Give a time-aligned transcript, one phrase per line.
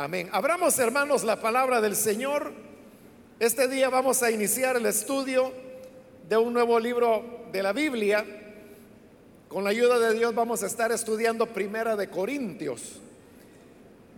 [0.00, 0.28] Amén.
[0.30, 2.52] Abramos, hermanos, la palabra del Señor.
[3.40, 5.52] Este día vamos a iniciar el estudio
[6.28, 8.24] de un nuevo libro de la Biblia.
[9.48, 13.00] Con la ayuda de Dios vamos a estar estudiando Primera de Corintios.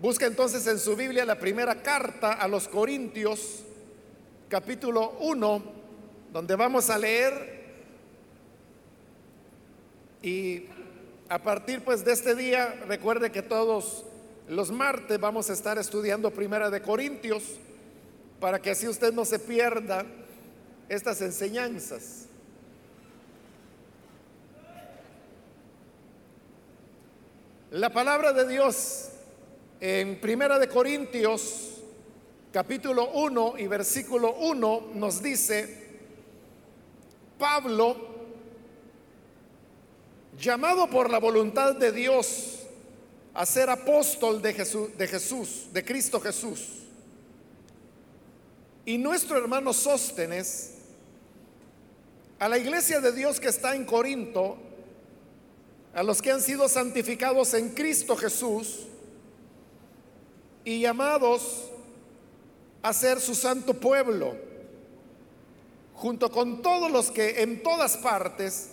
[0.02, 3.60] Busca entonces en su Biblia la primera carta a los Corintios,
[4.50, 5.62] capítulo 1,
[6.30, 7.72] donde vamos a leer
[10.22, 10.66] y
[11.30, 14.04] a partir pues de este día recuerde que todos
[14.50, 17.44] los martes vamos a estar estudiando Primera de Corintios
[18.40, 20.04] para que así usted no se pierda
[20.88, 22.26] estas enseñanzas.
[27.70, 29.10] La palabra de Dios
[29.80, 31.76] en Primera de Corintios
[32.52, 36.00] capítulo 1 y versículo 1 nos dice
[37.38, 37.96] Pablo
[40.36, 42.59] llamado por la voluntad de Dios
[43.34, 46.68] a ser apóstol de Jesús, de Cristo Jesús.
[48.84, 50.74] Y nuestro hermano Sóstenes,
[52.38, 54.56] a la iglesia de Dios que está en Corinto,
[55.94, 58.86] a los que han sido santificados en Cristo Jesús
[60.64, 61.70] y llamados
[62.82, 64.34] a ser su santo pueblo,
[65.94, 68.70] junto con todos los que en todas partes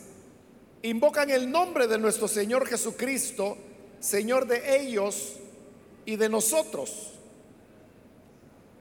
[0.82, 3.58] invocan el nombre de nuestro Señor Jesucristo,
[4.00, 5.34] Señor de ellos
[6.06, 7.14] y de nosotros.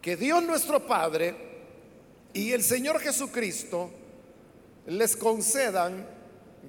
[0.00, 1.34] Que Dios nuestro Padre
[2.32, 3.90] y el Señor Jesucristo
[4.86, 6.06] les concedan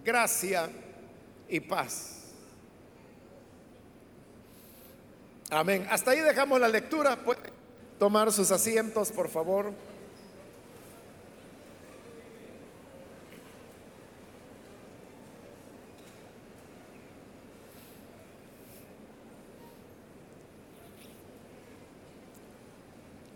[0.04, 0.70] gracia
[1.48, 2.14] y paz.
[5.50, 5.88] Amén.
[5.90, 7.16] Hasta ahí dejamos la lectura.
[7.18, 7.44] Pueden
[8.00, 9.72] tomar sus asientos, por favor.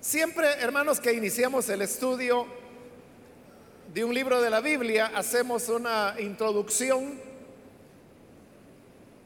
[0.01, 2.47] Siempre, hermanos, que iniciamos el estudio
[3.93, 7.19] de un libro de la Biblia, hacemos una introducción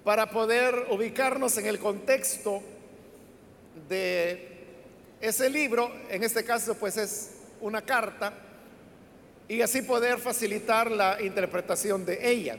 [0.03, 2.61] para poder ubicarnos en el contexto
[3.87, 4.65] de
[5.21, 7.31] ese libro, en este caso pues es
[7.61, 8.33] una carta,
[9.47, 12.57] y así poder facilitar la interpretación de ella.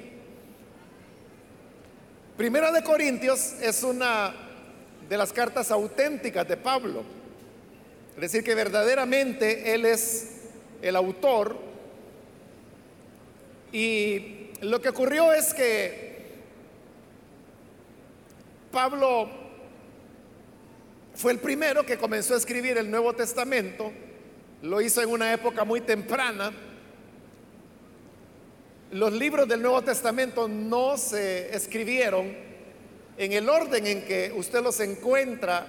[2.39, 4.35] Primera de Corintios es una
[5.07, 7.16] de las cartas auténticas de Pablo.
[8.17, 10.31] Es decir, que verdaderamente Él es
[10.81, 11.55] el autor.
[13.73, 16.17] Y lo que ocurrió es que
[18.73, 19.29] Pablo
[21.15, 23.93] fue el primero que comenzó a escribir el Nuevo Testamento.
[24.63, 26.53] Lo hizo en una época muy temprana.
[28.93, 32.35] Los libros del Nuevo Testamento no se escribieron
[33.19, 35.67] en el orden en que usted los encuentra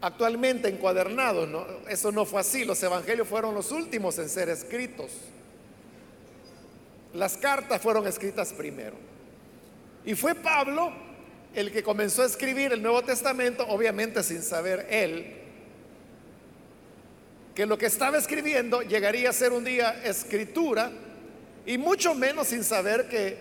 [0.00, 1.48] actualmente encuadernados.
[1.88, 2.64] Eso no fue así.
[2.64, 5.10] Los evangelios fueron los últimos en ser escritos.
[7.14, 8.96] Las cartas fueron escritas primero.
[10.04, 10.92] Y fue Pablo
[11.54, 15.40] el que comenzó a escribir el Nuevo Testamento, obviamente sin saber él
[17.54, 20.90] que lo que estaba escribiendo llegaría a ser un día escritura
[21.66, 23.36] y mucho menos sin saber que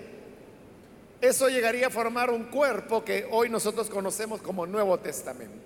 [1.22, 5.58] eso llegaría a formar un cuerpo que hoy nosotros conocemos como Nuevo Testamento.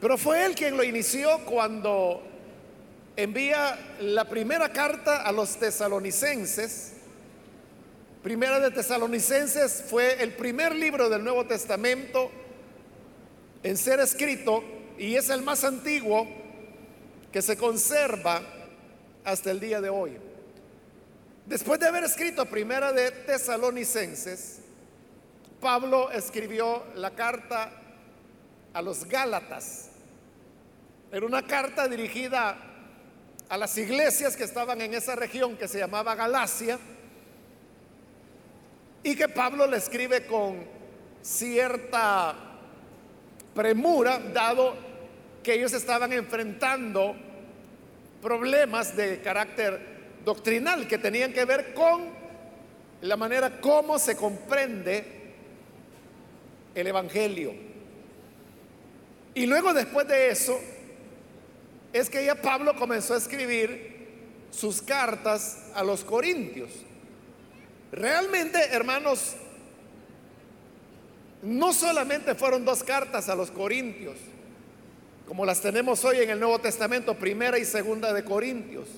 [0.00, 2.22] Pero fue él quien lo inició cuando
[3.16, 6.94] envía la primera carta a los tesalonicenses.
[8.22, 12.30] Primera de Tesalonicenses fue el primer libro del Nuevo Testamento
[13.62, 14.62] en ser escrito
[14.98, 16.26] y es el más antiguo
[17.32, 18.42] que se conserva
[19.24, 20.18] hasta el día de hoy.
[21.46, 24.58] Después de haber escrito Primera de Tesalonicenses,
[25.60, 27.70] Pablo escribió la carta
[28.72, 29.89] a los Gálatas.
[31.12, 32.56] Era una carta dirigida
[33.48, 36.78] a las iglesias que estaban en esa región que se llamaba Galacia
[39.02, 40.64] y que Pablo le escribe con
[41.20, 42.36] cierta
[43.52, 44.76] premura, dado
[45.42, 47.16] que ellos estaban enfrentando
[48.22, 49.80] problemas de carácter
[50.24, 52.08] doctrinal que tenían que ver con
[53.00, 55.04] la manera como se comprende
[56.72, 57.52] el Evangelio.
[59.34, 60.60] Y luego después de eso,
[61.92, 64.08] es que ya Pablo comenzó a escribir
[64.50, 66.70] sus cartas a los corintios.
[67.92, 69.36] Realmente, hermanos,
[71.42, 74.16] no solamente fueron dos cartas a los corintios,
[75.26, 78.88] como las tenemos hoy en el Nuevo Testamento, primera y segunda de Corintios.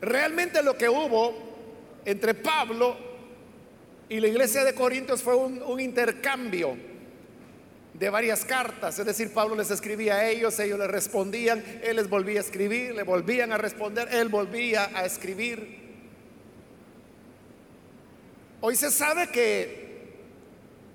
[0.00, 1.34] Realmente lo que hubo
[2.04, 2.96] entre Pablo
[4.08, 6.76] y la iglesia de Corintios fue un, intercambio
[7.94, 12.08] de varias cartas, es decir, Pablo les escribía a ellos, ellos le respondían, él les
[12.08, 15.82] volvía a escribir, le volvían a responder, él volvía a escribir.
[18.60, 20.12] Hoy se sabe que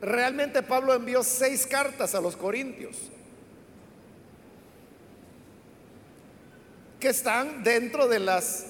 [0.02, 2.98] realmente Pablo envió seis cartas a los corintios,
[7.00, 8.66] que están dentro de las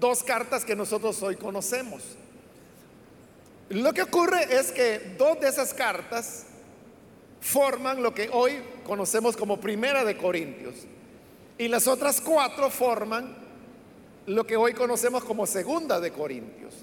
[0.00, 2.02] dos cartas que nosotros hoy conocemos.
[3.68, 6.47] Lo que ocurre es que dos de esas cartas
[7.40, 10.74] forman lo que hoy conocemos como Primera de Corintios
[11.56, 13.36] y las otras cuatro forman
[14.26, 16.74] lo que hoy conocemos como Segunda de Corintios.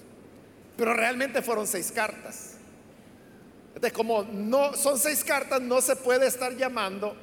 [0.76, 2.54] Pero realmente fueron seis cartas.
[3.68, 7.16] Entonces, como no son seis cartas, no se puede estar llamando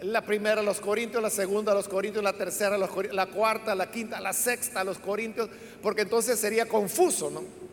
[0.00, 3.16] la primera a los Corintios, la segunda a los Corintios, la tercera a los Corintios,
[3.16, 5.48] la cuarta, la quinta, la sexta a los Corintios,
[5.82, 7.65] porque entonces sería confuso, ¿no?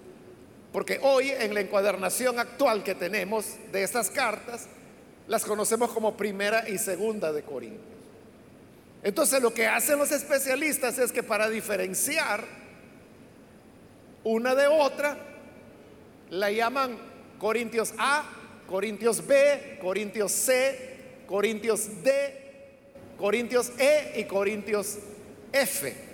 [0.73, 4.65] Porque hoy en la encuadernación actual que tenemos de estas cartas,
[5.27, 7.93] las conocemos como primera y segunda de Corintios.
[9.03, 12.43] Entonces lo que hacen los especialistas es que para diferenciar
[14.23, 15.17] una de otra,
[16.31, 16.97] la llaman
[17.37, 18.23] Corintios A,
[18.67, 22.41] Corintios B, Corintios C, Corintios D,
[23.17, 24.97] Corintios E y Corintios
[25.51, 26.12] F.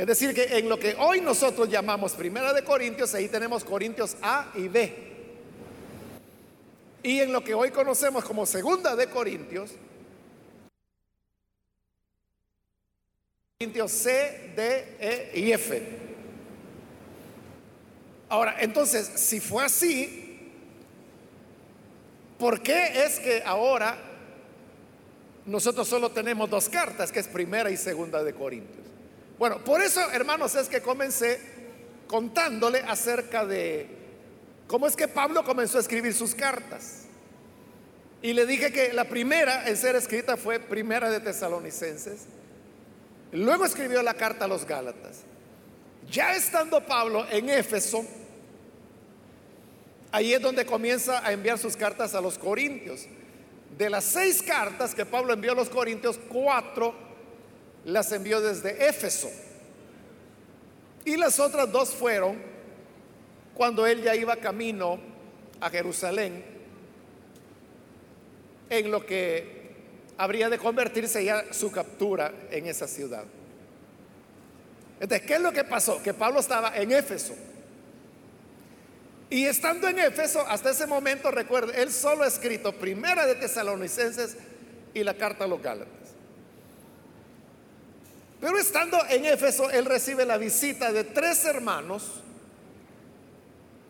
[0.00, 4.16] Es decir, que en lo que hoy nosotros llamamos Primera de Corintios, ahí tenemos Corintios
[4.22, 5.10] A y B.
[7.02, 9.72] Y en lo que hoy conocemos como Segunda de Corintios,
[13.58, 15.82] Corintios C, D, E y F.
[18.30, 20.30] Ahora, entonces, si fue así,
[22.38, 23.98] ¿Por qué es que ahora
[25.44, 28.89] nosotros solo tenemos dos cartas, que es primera y segunda de Corintios?
[29.40, 31.40] Bueno, por eso, hermanos, es que comencé
[32.06, 33.86] contándole acerca de
[34.68, 37.04] cómo es que Pablo comenzó a escribir sus cartas.
[38.20, 42.26] Y le dije que la primera en ser escrita fue primera de Tesalonicenses.
[43.32, 45.20] Luego escribió la carta a los Gálatas.
[46.10, 48.04] Ya estando Pablo en Éfeso,
[50.12, 53.06] Ahí es donde comienza a enviar sus cartas a los corintios.
[53.78, 57.09] De las seis cartas que Pablo envió a los corintios, cuatro
[57.84, 59.30] las envió desde Éfeso.
[61.04, 62.38] Y las otras dos fueron
[63.54, 64.98] cuando él ya iba camino
[65.60, 66.44] a Jerusalén,
[68.68, 69.60] en lo que
[70.16, 73.24] habría de convertirse ya su captura en esa ciudad.
[75.00, 76.02] Entonces, ¿qué es lo que pasó?
[76.02, 77.34] Que Pablo estaba en Éfeso.
[79.30, 84.36] Y estando en Éfeso, hasta ese momento, recuerde, él solo ha escrito Primera de Tesalonicenses
[84.92, 85.99] y la carta Gálatas.
[88.40, 92.04] Pero estando en Éfeso, él recibe la visita de tres hermanos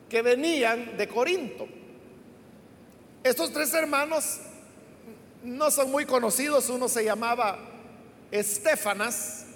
[0.08, 1.69] que venían de Corinto.
[3.23, 4.41] Estos tres hermanos
[5.44, 7.58] no son muy conocidos, uno se llamaba
[8.32, 9.47] Estefanas,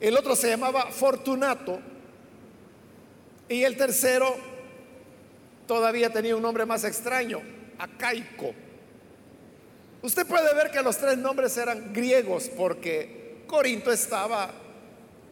[0.00, 1.80] el otro se llamaba Fortunato
[3.48, 4.34] y el tercero
[5.66, 7.40] todavía tenía un nombre más extraño,
[7.78, 8.63] Acaico.
[10.04, 14.50] Usted puede ver que los tres nombres eran griegos porque Corinto estaba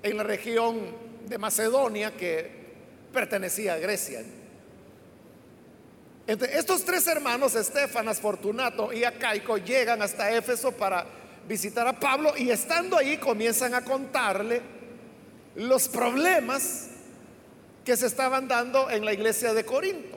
[0.02, 0.80] en la región
[1.28, 2.50] de Macedonia que
[3.12, 4.22] pertenecía a Grecia.
[6.26, 11.05] Estos tres hermanos, Estefanas, Fortunato y Acaico, llegan hasta Éfeso para
[11.46, 14.62] visitar a Pablo y estando ahí comienzan a contarle
[15.55, 16.88] los problemas
[17.84, 20.17] que se estaban dando en la iglesia de Corinto.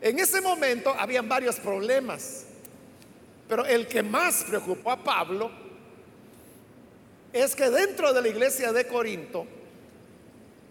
[0.00, 2.44] En ese momento habían varios problemas,
[3.50, 5.50] pero el que más preocupó a Pablo
[7.32, 9.44] es que dentro de la iglesia de Corinto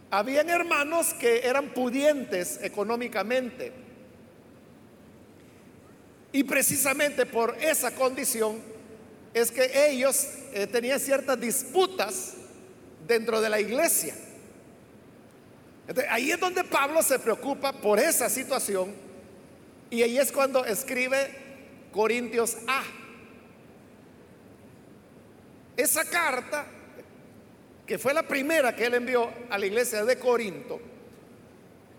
[0.10, 3.74] habían hermanos que eran pudientes económicamente.
[6.32, 8.60] Y precisamente por esa condición
[9.34, 12.36] es que ellos eh, tenían ciertas disputas
[13.06, 14.16] dentro de la iglesia
[16.10, 18.94] ahí es donde Pablo se preocupa por esa situación
[19.90, 21.49] y ahí es cuando escribe
[21.92, 22.84] Corintios A.
[25.78, 26.66] Esa carta,
[27.86, 30.80] que fue la primera que él envió a la iglesia de Corinto,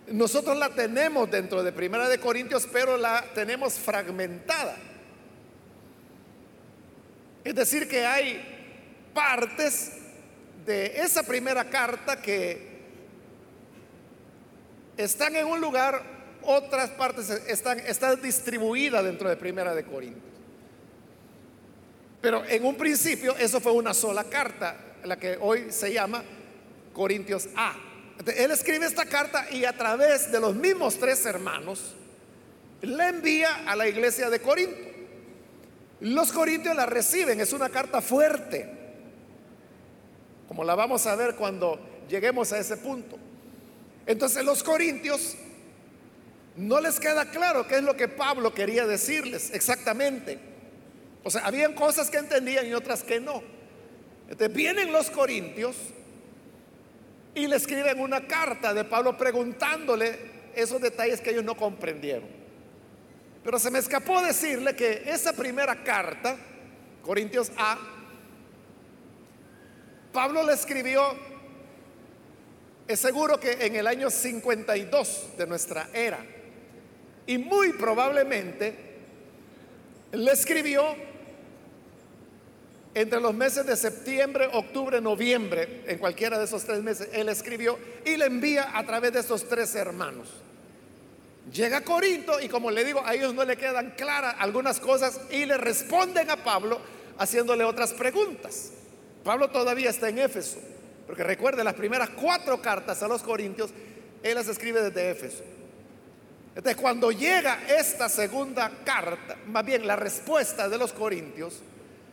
[0.08, 4.76] nosotros la tenemos dentro de Primera de Corintios, pero la tenemos fragmentada.
[7.44, 9.92] Es decir, que hay partes
[10.66, 12.70] de esa primera carta que
[14.96, 16.02] están en un lugar,
[16.44, 17.80] otras partes están,
[18.22, 20.24] distribuidas dentro de Primera de Corintios.
[22.20, 26.22] Pero en un principio eso fue una sola carta, la que hoy se llama
[26.92, 27.74] Corintios A.
[28.36, 31.94] él escribe esta carta y a través de los mismos tres hermanos,
[32.82, 34.90] la envía a la iglesia de Corinto.
[36.00, 38.66] Los corintios la reciben, es una carta fuerte,
[40.48, 41.78] como la vamos a ver cuando
[42.08, 43.18] lleguemos a ese punto.
[44.06, 45.36] Entonces los corintios
[46.60, 50.38] no les queda claro qué es lo que Pablo quería decirles exactamente.
[51.24, 53.42] O sea, habían cosas que entendían y otras que no.
[54.50, 55.76] Vienen los corintios
[57.34, 60.18] y le escriben una carta de Pablo preguntándole
[60.54, 62.28] esos detalles que ellos no comprendieron.
[63.42, 66.36] Pero se me escapó decirle que esa primera carta,
[67.02, 67.78] Corintios A,
[70.12, 71.14] Pablo le escribió,
[72.86, 76.18] es seguro que en el año 52 de nuestra era.
[77.26, 78.74] Y muy probablemente
[80.12, 80.96] le escribió
[82.92, 87.78] entre los meses de septiembre, octubre, noviembre, en cualquiera de esos tres meses, él escribió
[88.04, 90.28] y le envía a través de esos tres hermanos.
[91.52, 95.20] Llega a Corinto y como le digo, a ellos no le quedan claras algunas cosas
[95.30, 96.80] y le responden a Pablo
[97.18, 98.72] haciéndole otras preguntas.
[99.22, 100.58] Pablo todavía está en Éfeso,
[101.06, 103.70] porque recuerde, las primeras cuatro cartas a los Corintios,
[104.22, 105.44] él las escribe desde Éfeso.
[106.60, 111.54] Entonces, cuando llega esta segunda carta, más bien la respuesta de los Corintios,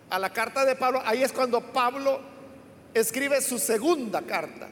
[0.10, 2.22] a la carta de Pablo, ahí es cuando Pablo
[2.94, 4.70] escribe su segunda carta,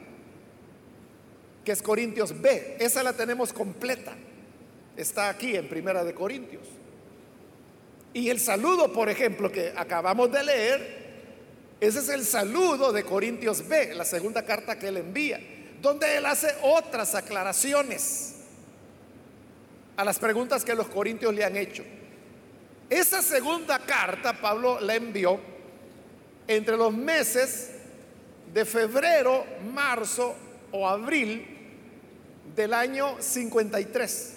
[1.62, 2.78] que es Corintios B.
[2.80, 4.14] Esa la tenemos completa.
[4.96, 6.66] Está aquí en Primera de Corintios.
[8.14, 11.06] Y el saludo, por ejemplo, que acabamos de leer,
[11.82, 15.38] ese es el saludo de Corintios B, la segunda carta que él envía,
[15.82, 18.35] donde él hace otras aclaraciones
[19.96, 21.84] a las preguntas que los corintios le han hecho.
[22.88, 25.40] Esa segunda carta Pablo la envió
[26.46, 27.72] entre los meses
[28.52, 30.36] de febrero, marzo
[30.70, 31.46] o abril
[32.54, 34.34] del año 53.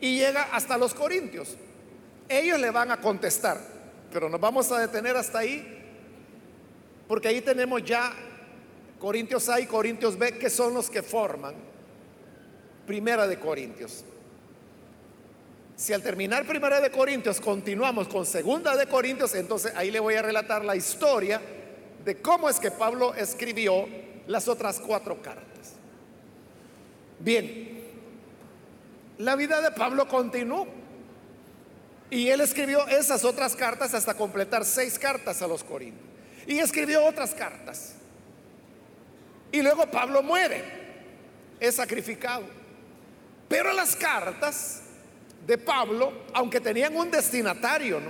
[0.00, 1.56] Y llega hasta los corintios.
[2.28, 3.58] Ellos le van a contestar,
[4.12, 5.64] pero nos vamos a detener hasta ahí,
[7.08, 8.12] porque ahí tenemos ya
[8.98, 11.54] Corintios A y Corintios B, que son los que forman
[12.86, 14.04] Primera de Corintios.
[15.76, 20.14] Si al terminar Primera de Corintios continuamos con Segunda de Corintios, entonces ahí le voy
[20.14, 21.40] a relatar la historia
[22.04, 23.86] de cómo es que Pablo escribió
[24.26, 25.74] las otras cuatro cartas.
[27.18, 27.82] Bien,
[29.18, 30.66] la vida de Pablo continuó
[32.08, 36.04] y él escribió esas otras cartas hasta completar seis cartas a los Corintios.
[36.46, 37.94] Y escribió otras cartas.
[39.50, 40.62] Y luego Pablo muere,
[41.58, 42.44] es sacrificado.
[43.48, 44.82] Pero las cartas
[45.46, 48.00] de Pablo, aunque tenían un destinatario,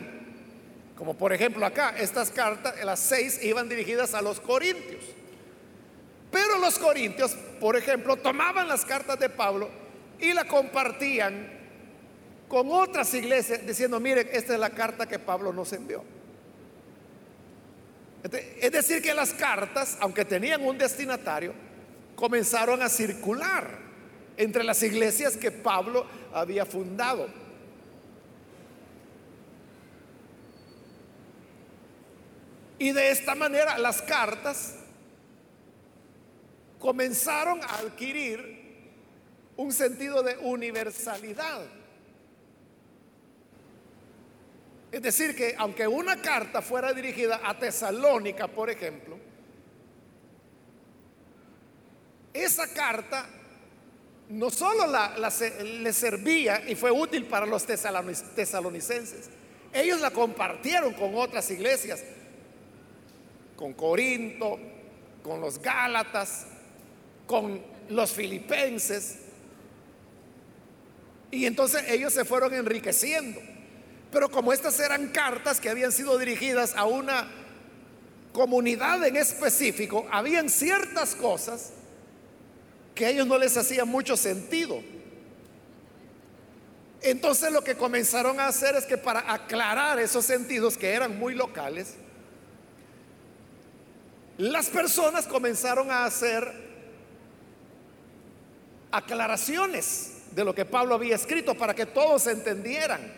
[0.96, 5.04] como por ejemplo acá, estas cartas, las seis iban dirigidas a los corintios.
[6.30, 9.68] Pero los corintios, por ejemplo, tomaban las cartas de Pablo
[10.18, 11.54] y la compartían
[12.48, 16.02] con otras iglesias diciendo, miren, esta es la carta que Pablo nos envió.
[18.60, 21.52] Es decir, que las cartas, aunque tenían un destinatario,
[22.16, 23.85] comenzaron a circular
[24.36, 27.28] entre las iglesias que Pablo había fundado.
[32.78, 34.74] Y de esta manera las cartas
[36.78, 38.56] comenzaron a adquirir
[39.56, 41.62] un sentido de universalidad.
[44.92, 49.18] Es decir, que aunque una carta fuera dirigida a Tesalónica, por ejemplo,
[52.32, 53.26] esa carta
[54.28, 54.86] no solo
[55.62, 59.30] le servía y fue útil para los tesalonicenses,
[59.72, 62.02] ellos la compartieron con otras iglesias,
[63.56, 64.58] con Corinto,
[65.22, 66.46] con los Gálatas,
[67.26, 69.18] con los filipenses.
[71.30, 73.40] Y entonces ellos se fueron enriqueciendo.
[74.10, 77.28] Pero como estas eran cartas que habían sido dirigidas a una
[78.32, 81.72] comunidad en específico, habían ciertas cosas
[82.96, 84.82] que a ellos no les hacía mucho sentido.
[87.02, 91.34] Entonces lo que comenzaron a hacer es que para aclarar esos sentidos que eran muy
[91.34, 91.94] locales,
[94.38, 96.50] las personas comenzaron a hacer
[98.90, 103.12] aclaraciones de lo que Pablo había escrito para que todos entendieran.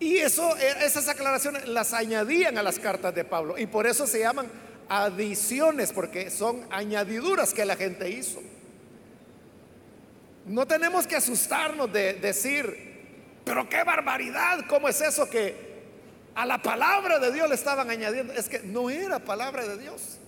[0.00, 4.18] Y eso, esas aclaraciones las añadían a las cartas de Pablo y por eso se
[4.20, 8.40] llaman adiciones, porque son añadiduras que la gente hizo.
[10.46, 12.88] No tenemos que asustarnos de decir,
[13.44, 15.68] pero qué barbaridad, ¿cómo es eso que
[16.34, 18.32] a la palabra de Dios le estaban añadiendo?
[18.32, 20.18] Es que no era palabra de Dios.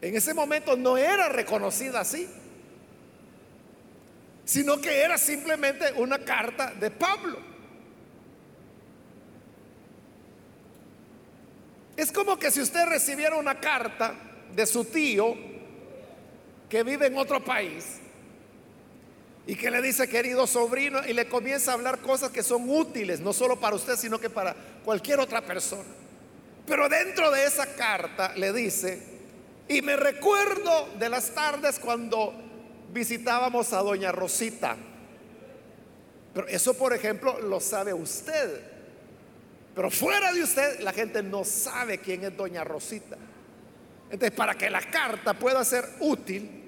[0.00, 2.28] en ese momento no era reconocida así,
[4.44, 7.47] sino que era simplemente una carta de Pablo.
[11.98, 14.14] Es como que si usted recibiera una carta
[14.54, 15.34] de su tío
[16.68, 17.96] que vive en otro país
[19.48, 23.18] y que le dice querido sobrino y le comienza a hablar cosas que son útiles,
[23.18, 25.88] no solo para usted, sino que para cualquier otra persona.
[26.68, 29.02] Pero dentro de esa carta le dice,
[29.66, 32.32] y me recuerdo de las tardes cuando
[32.92, 34.76] visitábamos a doña Rosita.
[36.32, 38.77] Pero eso, por ejemplo, lo sabe usted.
[39.78, 43.16] Pero fuera de usted, la gente no sabe quién es doña Rosita.
[44.10, 46.64] Entonces, para que la carta pueda ser útil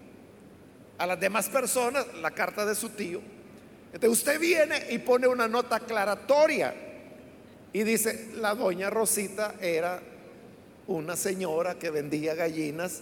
[0.96, 3.20] a las demás personas, la carta de su tío,
[3.92, 6.72] entonces usted viene y pone una nota aclaratoria
[7.72, 10.00] y dice, la doña Rosita era
[10.86, 13.00] una señora que vendía gallinas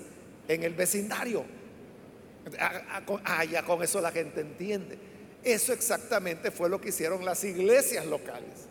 [0.49, 1.45] en el vecindario.
[2.59, 4.99] Ah, ya con eso la gente entiende.
[5.45, 8.68] Eso exactamente fue lo que hicieron las iglesias locales.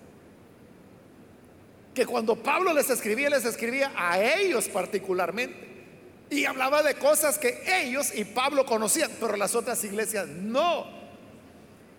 [1.98, 5.58] Que cuando Pablo les escribía, les escribía a ellos particularmente.
[6.30, 10.86] Y hablaba de cosas que ellos y Pablo conocían, pero las otras iglesias no.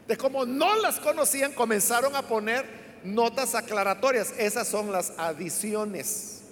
[0.06, 2.64] De como no las conocían, comenzaron a poner
[3.02, 4.32] notas aclaratorias.
[4.38, 6.42] Esas son las adiciones.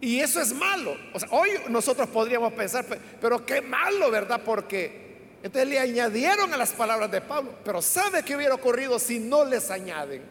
[0.00, 0.96] Y eso es malo.
[1.12, 2.86] O sea, hoy nosotros podríamos pensar,
[3.20, 4.40] pero qué malo, ¿verdad?
[4.42, 5.07] Porque
[5.48, 7.54] entonces le añadieron a las palabras de Pablo.
[7.64, 10.22] Pero ¿sabe qué hubiera ocurrido si no les añaden?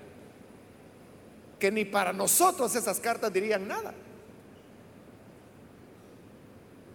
[1.58, 3.96] Que ni para nosotros esas cartas dirían nada.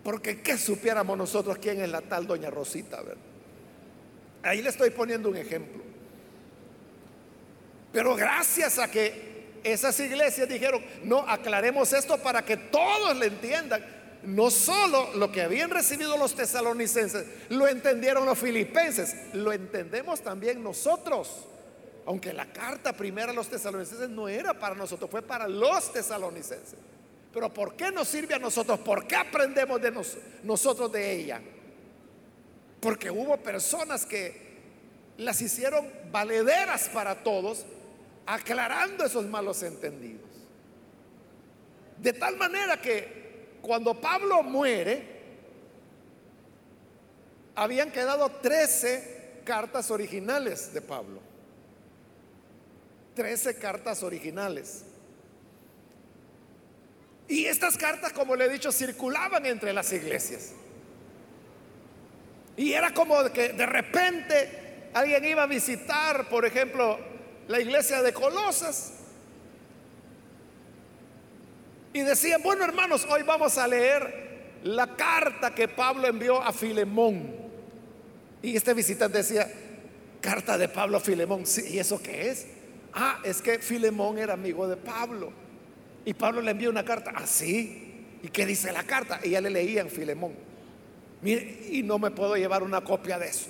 [0.04, 3.02] Porque ¿qué supiéramos nosotros quién es la tal doña Rosita?
[3.02, 3.24] ¿verdad?
[4.44, 5.82] Ahí le estoy poniendo un ejemplo.
[7.92, 13.84] Pero gracias a que esas iglesias dijeron, no, aclaremos esto para que todos le entiendan.
[14.22, 20.62] No solo lo que habían recibido los tesalonicenses, lo entendieron los filipenses, lo entendemos también
[20.62, 21.46] nosotros.
[22.06, 26.74] Aunque la carta primera a los tesalonicenses no era para nosotros, fue para los tesalonicenses.
[27.32, 28.78] Pero ¿por qué nos sirve a nosotros?
[28.80, 29.92] ¿Por qué aprendemos de
[30.42, 31.40] nosotros de ella?
[32.80, 34.52] Porque hubo personas que
[35.16, 37.64] las hicieron valederas para todos
[38.26, 40.30] aclarando esos malos entendidos.
[41.98, 43.21] De tal manera que
[43.62, 45.02] cuando Pablo muere,
[47.54, 51.20] habían quedado 13 cartas originales de Pablo.
[53.14, 54.84] 13 cartas originales.
[57.28, 60.52] Y estas cartas, como le he dicho, circulaban entre las iglesias.
[62.56, 66.98] Y era como que de repente alguien iba a visitar, por ejemplo,
[67.48, 68.94] la iglesia de Colosas.
[71.92, 74.22] Y decían, bueno hermanos, hoy vamos a leer
[74.64, 77.34] la carta que Pablo envió a Filemón.
[78.42, 79.50] Y este visitante decía,
[80.20, 81.44] carta de Pablo a Filemón.
[81.68, 82.46] ¿y eso qué es?
[82.94, 85.32] Ah, es que Filemón era amigo de Pablo.
[86.04, 87.12] Y Pablo le envió una carta.
[87.14, 87.78] Así.
[87.78, 87.88] Ah,
[88.24, 89.20] ¿Y qué dice la carta?
[89.22, 90.32] Y ya le leían Filemón.
[91.22, 93.48] Mire, y no me puedo llevar una copia de eso.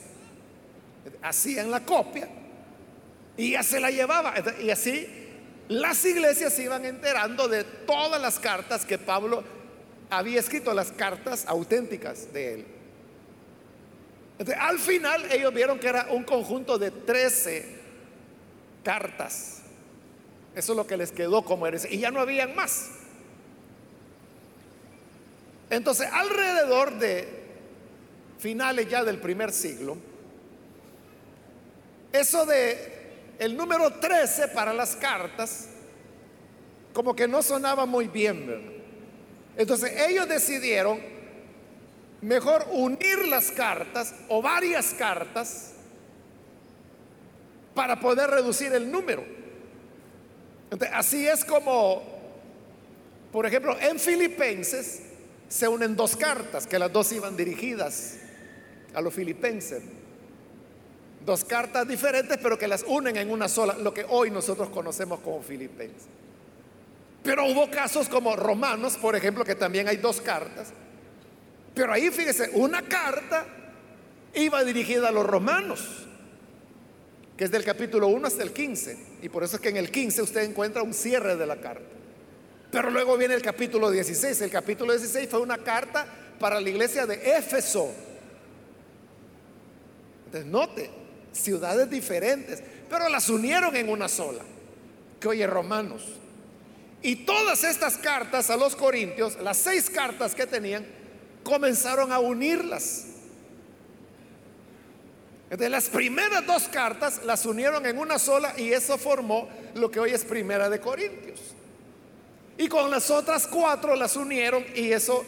[1.22, 2.28] Hacían la copia
[3.36, 4.34] y ya se la llevaba.
[4.60, 5.06] Y así
[5.80, 9.42] las iglesias se iban enterando de todas las cartas que Pablo
[10.10, 12.66] había escrito, las cartas auténticas de él.
[14.58, 17.80] al final ellos vieron que era un conjunto de 13
[18.84, 19.62] cartas.
[20.54, 21.90] Eso es lo que les quedó como herencia.
[21.90, 22.90] Y ya no habían más.
[25.70, 27.26] Entonces, alrededor de
[28.38, 29.96] finales ya del primer siglo,
[32.12, 33.01] eso de
[33.38, 35.68] el número 13 para las cartas
[36.92, 38.82] como que no sonaba muy bien.
[39.56, 41.00] Entonces ellos decidieron
[42.20, 45.72] mejor unir las cartas o varias cartas
[47.74, 49.24] para poder reducir el número.
[50.92, 52.02] así es como,
[53.32, 55.02] por ejemplo, en Filipenses
[55.48, 58.18] se unen dos cartas, que las dos iban dirigidas
[58.94, 59.82] a los filipenses.
[61.24, 65.20] Dos cartas diferentes, pero que las unen en una sola, lo que hoy nosotros conocemos
[65.20, 66.08] como Filipenses.
[67.22, 70.72] Pero hubo casos como Romanos, por ejemplo, que también hay dos cartas.
[71.74, 73.46] Pero ahí fíjese, una carta
[74.34, 76.06] iba dirigida a los romanos,
[77.36, 78.98] que es del capítulo 1 hasta el 15.
[79.22, 81.86] Y por eso es que en el 15 usted encuentra un cierre de la carta.
[82.70, 84.40] Pero luego viene el capítulo 16.
[84.40, 86.06] El capítulo 16 fue una carta
[86.40, 87.90] para la iglesia de Éfeso.
[90.26, 90.90] Entonces, note,
[91.32, 94.42] ciudades diferentes, pero las unieron en una sola,
[95.20, 96.02] que hoy es Romanos.
[97.02, 100.86] Y todas estas cartas a los corintios, las seis cartas que tenían,
[101.42, 103.06] comenzaron a unirlas.
[105.50, 110.00] De las primeras dos cartas las unieron en una sola y eso formó lo que
[110.00, 111.40] hoy es Primera de Corintios.
[112.56, 115.24] Y con las otras cuatro las unieron y eso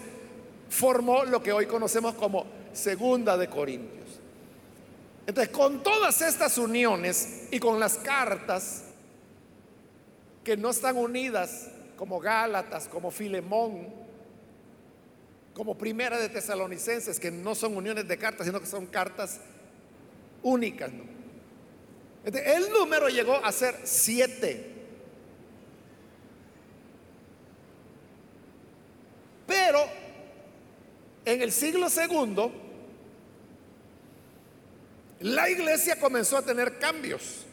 [0.70, 4.20] formó lo que hoy conocemos como Segunda de Corintios.
[5.26, 8.84] Entonces, con todas estas uniones y con las cartas
[10.42, 13.88] que no están unidas como Gálatas, como Filemón,
[15.54, 19.40] como Primera de Tesalonicenses, que no son uniones de cartas, sino que son cartas
[20.42, 20.90] únicas.
[22.24, 24.72] el número llegó a ser siete.
[29.46, 29.80] Pero
[31.24, 32.63] en el siglo segundo,
[35.24, 37.46] la iglesia comenzó a tener cambios,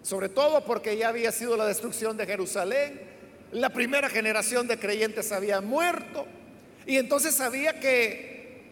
[0.00, 3.02] sobre todo porque ya había sido la destrucción de Jerusalén,
[3.52, 6.26] la primera generación de creyentes había muerto
[6.86, 8.62] y entonces había que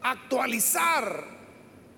[0.00, 1.24] actualizar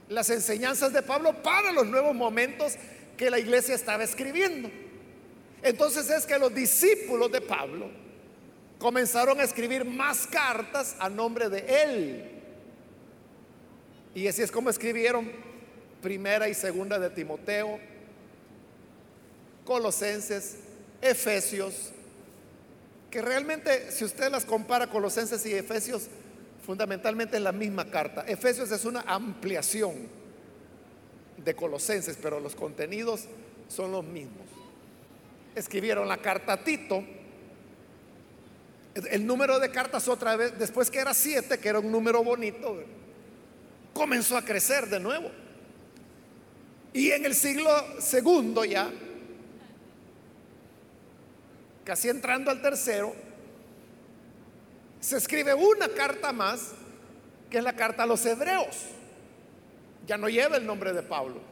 [0.08, 2.74] las enseñanzas de Pablo para los nuevos momentos
[3.16, 4.68] que la iglesia estaba escribiendo.
[5.62, 7.92] Entonces es que los discípulos de Pablo
[8.80, 12.39] comenzaron a escribir más cartas a nombre de él.
[14.14, 15.30] Y así es como escribieron
[16.02, 17.78] primera y segunda de Timoteo,
[19.64, 20.56] Colosenses,
[21.00, 21.92] Efesios,
[23.10, 26.08] que realmente si usted las compara Colosenses y Efesios,
[26.64, 28.24] fundamentalmente es la misma carta.
[28.26, 29.94] Efesios es una ampliación
[31.36, 33.24] de Colosenses, pero los contenidos
[33.68, 34.46] son los mismos.
[35.54, 37.04] Escribieron la carta a Tito,
[38.94, 42.82] el número de cartas otra vez, después que era siete, que era un número bonito,
[44.00, 45.30] comenzó a crecer de nuevo.
[46.94, 48.90] Y en el siglo segundo ya,
[51.84, 53.14] casi entrando al tercero,
[55.00, 56.72] se escribe una carta más,
[57.50, 58.74] que es la carta a los hebreos.
[60.06, 61.42] Ya no lleva el nombre de Pablo.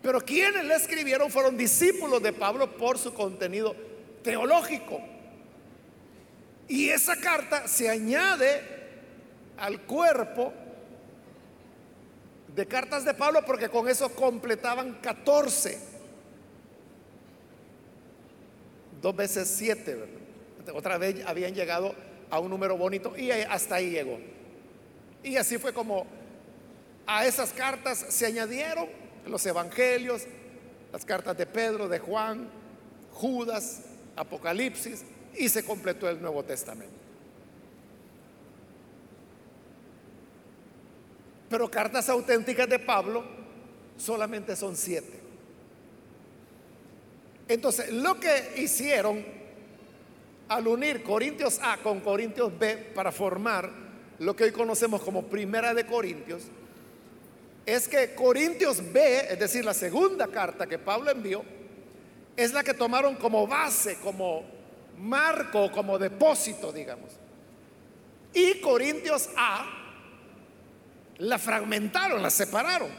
[0.00, 3.74] Pero quienes la escribieron fueron discípulos de Pablo por su contenido
[4.22, 5.00] teológico.
[6.68, 8.62] Y esa carta se añade
[9.56, 10.52] al cuerpo
[12.58, 15.78] de cartas de Pablo porque con eso completaban 14.
[19.00, 19.96] Dos veces siete,
[20.74, 21.94] Otra vez habían llegado
[22.28, 24.18] a un número bonito y hasta ahí llegó.
[25.22, 26.04] Y así fue como
[27.06, 28.88] a esas cartas se añadieron
[29.24, 30.24] los evangelios,
[30.92, 32.48] las cartas de Pedro, de Juan,
[33.12, 33.82] Judas,
[34.16, 35.04] Apocalipsis
[35.36, 37.07] y se completó el Nuevo Testamento.
[41.48, 43.24] Pero cartas auténticas de Pablo
[43.96, 45.18] solamente son siete.
[47.48, 49.24] Entonces, lo que hicieron
[50.48, 53.70] al unir Corintios A con Corintios B para formar
[54.18, 56.42] lo que hoy conocemos como Primera de Corintios,
[57.64, 61.44] es que Corintios B, es decir, la segunda carta que Pablo envió,
[62.36, 64.44] es la que tomaron como base, como
[64.98, 67.10] marco, como depósito, digamos.
[68.32, 69.87] Y Corintios A
[71.18, 72.90] la fragmentaron, la separaron.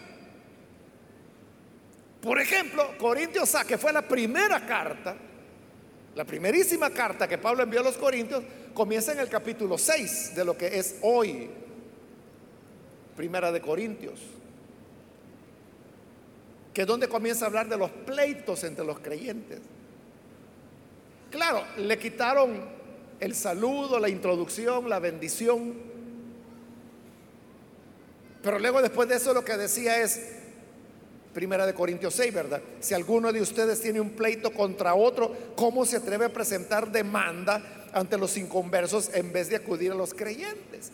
[2.21, 5.15] Por ejemplo, Corintios A, que fue la primera carta,
[6.15, 10.43] la primerísima carta que Pablo envió a los Corintios, comienza en el capítulo 6 de
[10.43, 11.49] lo que es hoy,
[13.15, 14.19] Primera de Corintios,
[16.73, 19.60] que es donde comienza a hablar de los pleitos entre los creyentes.
[21.32, 22.79] Claro, le quitaron
[23.19, 25.73] el saludo, la introducción, la bendición,
[28.41, 30.19] pero luego después de eso lo que decía es,
[31.34, 32.62] Primera de Corintios 6, ¿verdad?
[32.80, 37.62] Si alguno de ustedes tiene un pleito contra otro, ¿cómo se atreve a presentar demanda
[37.93, 40.91] ante los inconversos en vez de acudir a los creyentes?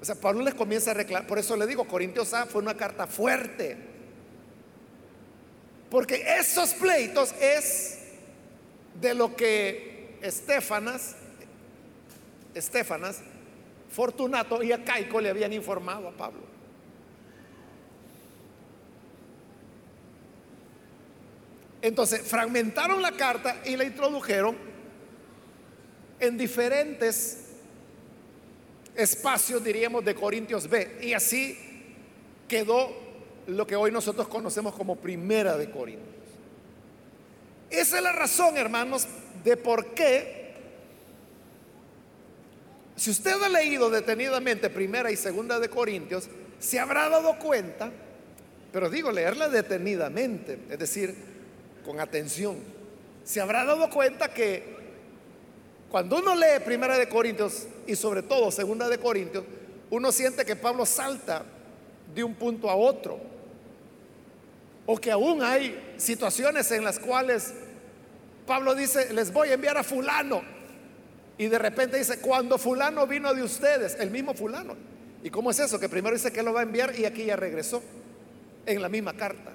[0.00, 2.76] O sea, Pablo les comienza a reclamar, por eso le digo, Corintios A fue una
[2.76, 3.76] carta fuerte.
[5.90, 7.98] Porque esos pleitos es
[9.00, 11.14] de lo que Estefanas,
[12.54, 13.20] Estefanas,
[13.90, 16.53] Fortunato y Acaico le habían informado a Pablo.
[21.84, 24.56] Entonces, fragmentaron la carta y la introdujeron
[26.18, 27.40] en diferentes
[28.96, 31.00] espacios, diríamos, de Corintios B.
[31.02, 31.58] Y así
[32.48, 32.90] quedó
[33.48, 36.08] lo que hoy nosotros conocemos como Primera de Corintios.
[37.68, 39.06] Esa es la razón, hermanos,
[39.44, 40.54] de por qué,
[42.96, 47.92] si usted ha leído detenidamente Primera y Segunda de Corintios, se habrá dado cuenta,
[48.72, 51.33] pero digo, leerla detenidamente, es decir,
[51.84, 52.56] con atención,
[53.24, 54.74] se habrá dado cuenta que
[55.90, 59.44] cuando uno lee Primera de Corintios y sobre todo Segunda de Corintios,
[59.90, 61.44] uno siente que Pablo salta
[62.14, 63.20] de un punto a otro.
[64.86, 67.54] O que aún hay situaciones en las cuales
[68.46, 70.42] Pablo dice, les voy a enviar a fulano.
[71.38, 74.76] Y de repente dice, cuando fulano vino de ustedes, el mismo fulano.
[75.22, 75.80] ¿Y cómo es eso?
[75.80, 77.82] Que primero dice que lo va a enviar y aquí ya regresó
[78.66, 79.52] en la misma carta,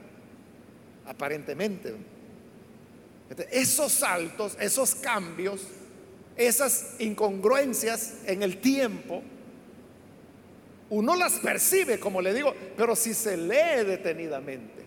[1.06, 1.94] aparentemente.
[3.52, 5.62] Esos saltos, esos cambios,
[6.36, 9.22] esas incongruencias en el tiempo,
[10.89, 14.80] uno las percibe, como le digo, pero si se lee detenidamente.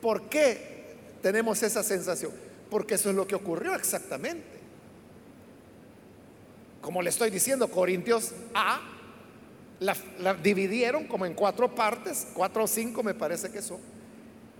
[0.00, 2.32] ¿Por qué tenemos esa sensación?
[2.70, 4.60] Porque eso es lo que ocurrió exactamente.
[6.80, 8.80] Como le estoy diciendo, Corintios A
[9.80, 13.78] la, dividieron como en cuatro partes, cuatro o cinco me parece que son,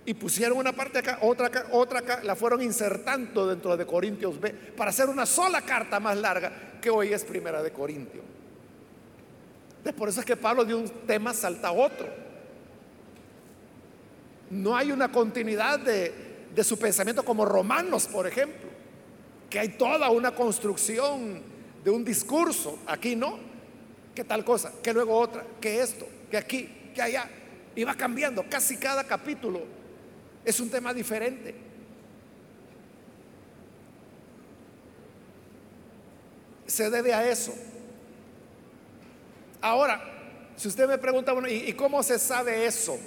[0.05, 4.39] y pusieron una parte acá, otra acá, otra acá, la fueron insertando dentro de Corintios
[4.39, 8.23] B para hacer una sola carta más larga que hoy es primera de Corintios.
[9.95, 12.07] por eso es que Pablo de un tema salta a otro.
[14.49, 16.11] No hay una continuidad de,
[16.53, 18.69] de su pensamiento como Romanos, por ejemplo,
[19.49, 21.41] que hay toda una construcción
[21.83, 22.79] de un discurso.
[22.87, 23.37] Aquí no,
[24.15, 27.29] que tal cosa, que luego otra, que esto, que aquí, que allá.
[27.75, 29.80] Y va cambiando, casi cada capítulo
[30.43, 31.53] es un tema diferente.
[36.65, 37.53] Se debe a eso.
[39.61, 40.01] Ahora,
[40.55, 42.97] si usted me pregunta, bueno, ¿y, cómo se sabe eso?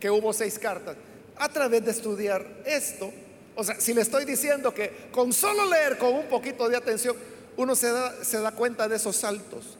[0.00, 0.96] Que hubo seis cartas.
[1.36, 3.12] A través de estudiar esto.
[3.54, 7.16] O sea, si le estoy diciendo que con solo leer con un poquito de atención,
[7.56, 9.76] uno se da, se da cuenta de esos saltos.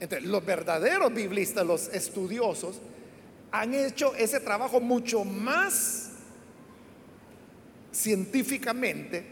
[0.00, 2.80] Entonces, los verdaderos biblistas, los estudiosos,
[3.52, 6.08] han hecho ese trabajo mucho más
[7.92, 9.24] científicamente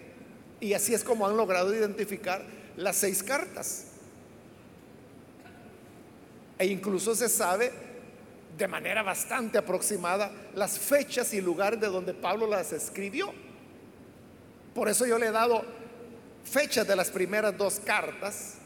[0.60, 2.44] y así es como han logrado identificar
[2.76, 3.86] las seis cartas.
[6.58, 7.72] E incluso se sabe
[8.58, 13.32] de manera bastante aproximada las fechas y lugares de donde Pablo las escribió.
[14.74, 15.64] Por eso yo le he dado
[16.44, 18.56] fechas de las primeras dos cartas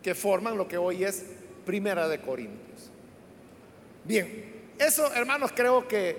[0.00, 1.24] que forman lo que hoy es
[1.66, 2.90] Primera de Corintios.
[4.04, 6.16] Bien, eso hermanos creo que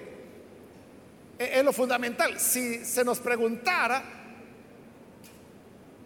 [1.37, 2.39] es lo fundamental.
[2.39, 4.03] Si se nos preguntara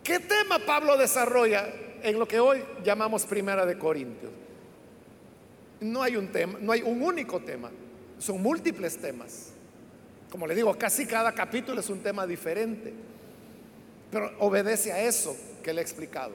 [0.04, 1.68] qué tema Pablo desarrolla
[2.02, 4.32] en lo que hoy llamamos Primera de Corintios,
[5.82, 7.70] no hay un tema, no hay un único tema,
[8.18, 9.52] son múltiples temas.
[10.30, 12.94] Como le digo, casi cada capítulo es un tema diferente.
[14.12, 16.34] Pero obedece a eso que le he explicado.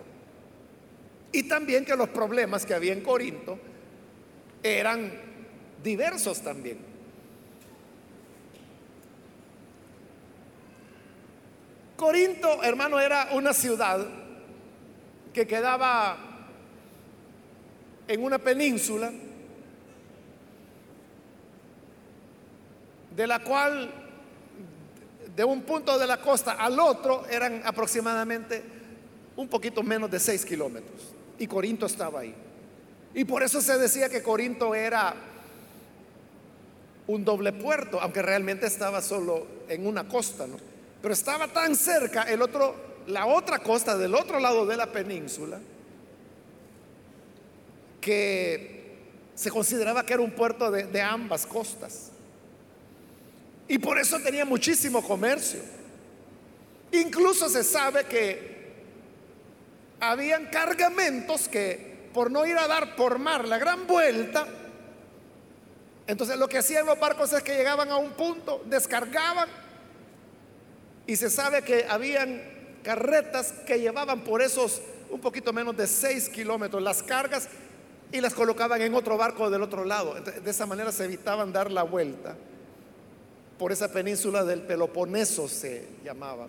[1.33, 3.59] Y también que los problemas que había en Corinto
[4.63, 5.32] eran
[5.83, 6.79] diversos también.
[11.97, 14.05] Corinto, hermano, era una ciudad
[15.33, 16.19] que quedaba
[18.09, 19.13] en una península
[23.15, 23.91] de la cual
[25.37, 28.63] de un punto de la costa al otro eran aproximadamente
[29.37, 31.15] un poquito menos de 6 kilómetros.
[31.39, 32.35] Y Corinto estaba ahí.
[33.15, 35.15] Y por eso se decía que Corinto era
[37.07, 40.57] un doble puerto, aunque realmente estaba solo en una costa, ¿no?
[41.01, 42.75] Pero estaba tan cerca el otro,
[43.09, 45.59] la otra costa del otro lado de la península,
[48.01, 48.83] que
[49.35, 52.11] se consideraba que era un puerto de ambas costas.
[53.69, 55.61] Y por eso tenía muchísimo comercio.
[56.93, 58.53] Incluso se sabe que
[59.99, 64.47] habían cargamentos que por no ir a dar por mar la gran vuelta,
[66.07, 69.49] entonces lo que hacían los barcos es que llegaban a un punto, descargaban
[71.07, 72.43] y se sabe que habían
[72.83, 77.49] carretas que llevaban por esos un poquito menos de 6 kilómetros las cargas
[78.11, 80.15] y las colocaban en otro barco del otro lado.
[80.15, 82.37] de esa manera se evitaban dar la vuelta
[83.63, 86.49] por esa península del Peloponeso se llamaba.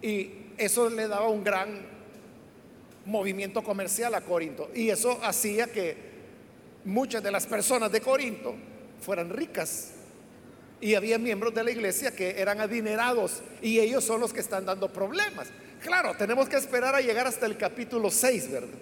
[0.00, 1.97] Y eso le daba un gran
[3.08, 4.70] movimiento comercial a Corinto.
[4.74, 5.96] Y eso hacía que
[6.84, 8.54] muchas de las personas de Corinto
[9.00, 9.92] fueran ricas.
[10.80, 14.64] Y había miembros de la iglesia que eran adinerados y ellos son los que están
[14.64, 15.48] dando problemas.
[15.82, 18.78] Claro, tenemos que esperar a llegar hasta el capítulo 6, ¿verdad?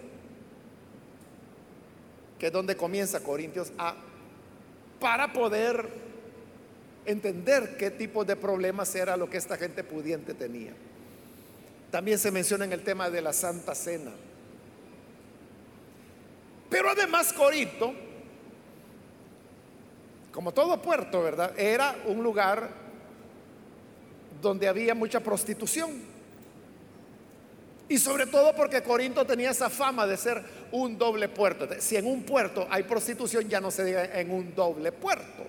[2.39, 3.95] que es donde comienza Corintios A,
[5.01, 5.89] para poder
[7.05, 10.73] entender qué tipo de problemas era lo que esta gente pudiente tenía.
[11.91, 14.13] También se menciona en el tema de la Santa Cena.
[16.69, 18.07] Pero además Corinto
[20.37, 21.59] como todo puerto, ¿verdad?
[21.59, 22.69] Era un lugar
[24.43, 26.03] donde había mucha prostitución.
[27.89, 31.67] Y sobre todo porque Corinto tenía esa fama de ser un doble puerto.
[31.79, 35.47] Si en un puerto hay prostitución, ya no se diga en un doble puerto.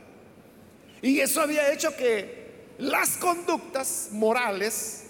[1.01, 5.06] Y eso había hecho que las conductas morales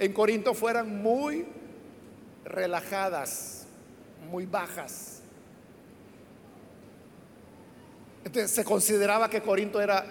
[0.00, 1.46] en Corinto fueran muy
[2.44, 3.68] relajadas,
[4.28, 5.20] muy bajas.
[8.24, 10.04] Entonces se consideraba que Corinto era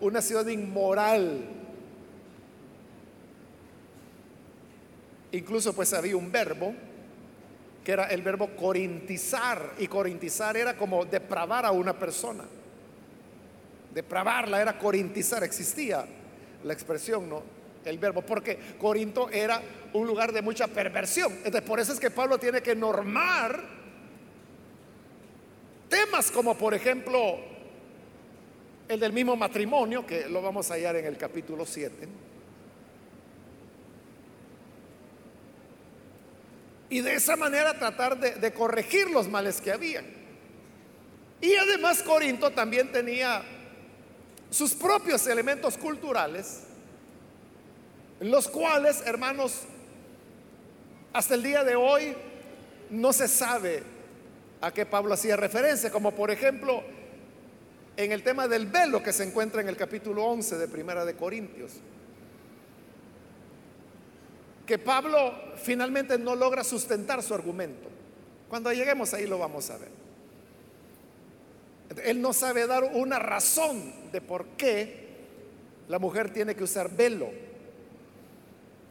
[0.00, 1.56] una ciudad inmoral,
[5.32, 6.74] Incluso pues había un verbo
[7.84, 12.44] que era el verbo corintizar y corintizar era como depravar a una persona.
[13.94, 16.04] Depravarla era corintizar, existía
[16.64, 17.59] la expresión, ¿no?
[17.84, 19.62] El verbo, porque Corinto era
[19.94, 21.32] un lugar de mucha perversión.
[21.32, 23.60] Entonces, por eso es que Pablo tiene que normar
[25.88, 27.38] temas como, por ejemplo,
[28.88, 32.08] el del mismo matrimonio, que lo vamos a hallar en el capítulo 7
[36.90, 40.04] y de esa manera tratar de, corregir los males que habían.
[41.40, 43.42] Y además Corinto también tenía
[44.50, 46.64] sus propios elementos culturales,
[48.20, 49.62] los cuales, hermanos,
[51.12, 52.14] hasta el día de hoy
[52.90, 53.82] no se sabe
[54.60, 56.82] a qué Pablo hacía referencia, como por ejemplo
[57.96, 61.16] en el tema del velo que se encuentra en el capítulo 11 de Primera de
[61.16, 61.72] Corintios
[64.70, 67.88] que Pablo finalmente no logra sustentar su argumento.
[68.48, 69.88] Cuando lleguemos ahí lo vamos a ver.
[72.04, 75.08] Él no sabe dar una razón de por qué
[75.88, 77.30] la mujer tiene que usar velo.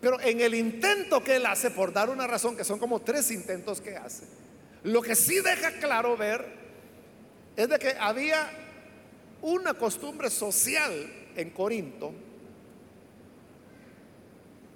[0.01, 3.31] Pero en el intento que él hace por dar una razón, que son como tres
[3.31, 4.23] intentos que hace,
[4.83, 6.45] lo que sí deja claro ver
[7.57, 8.49] es de que había
[9.41, 10.91] una costumbre social
[11.35, 12.13] en Corinto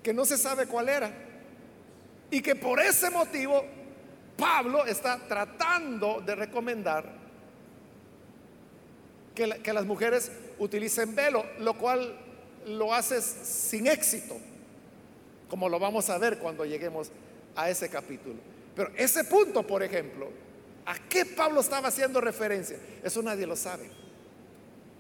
[0.04, 1.12] que no se sabe cuál era.
[2.30, 3.64] Y que por ese motivo
[4.36, 7.06] Pablo está tratando de recomendar
[9.34, 12.20] que, que, las mujeres utilicen velo, lo cual
[12.68, 14.36] lo hace sin éxito,
[15.54, 17.12] como lo vamos a ver cuando lleguemos
[17.56, 18.38] a ese capítulo.
[18.76, 20.32] Pero ese punto, por ejemplo,
[20.84, 22.76] ¿a qué Pablo estaba haciendo referencia?
[23.04, 23.88] Eso nadie lo sabe.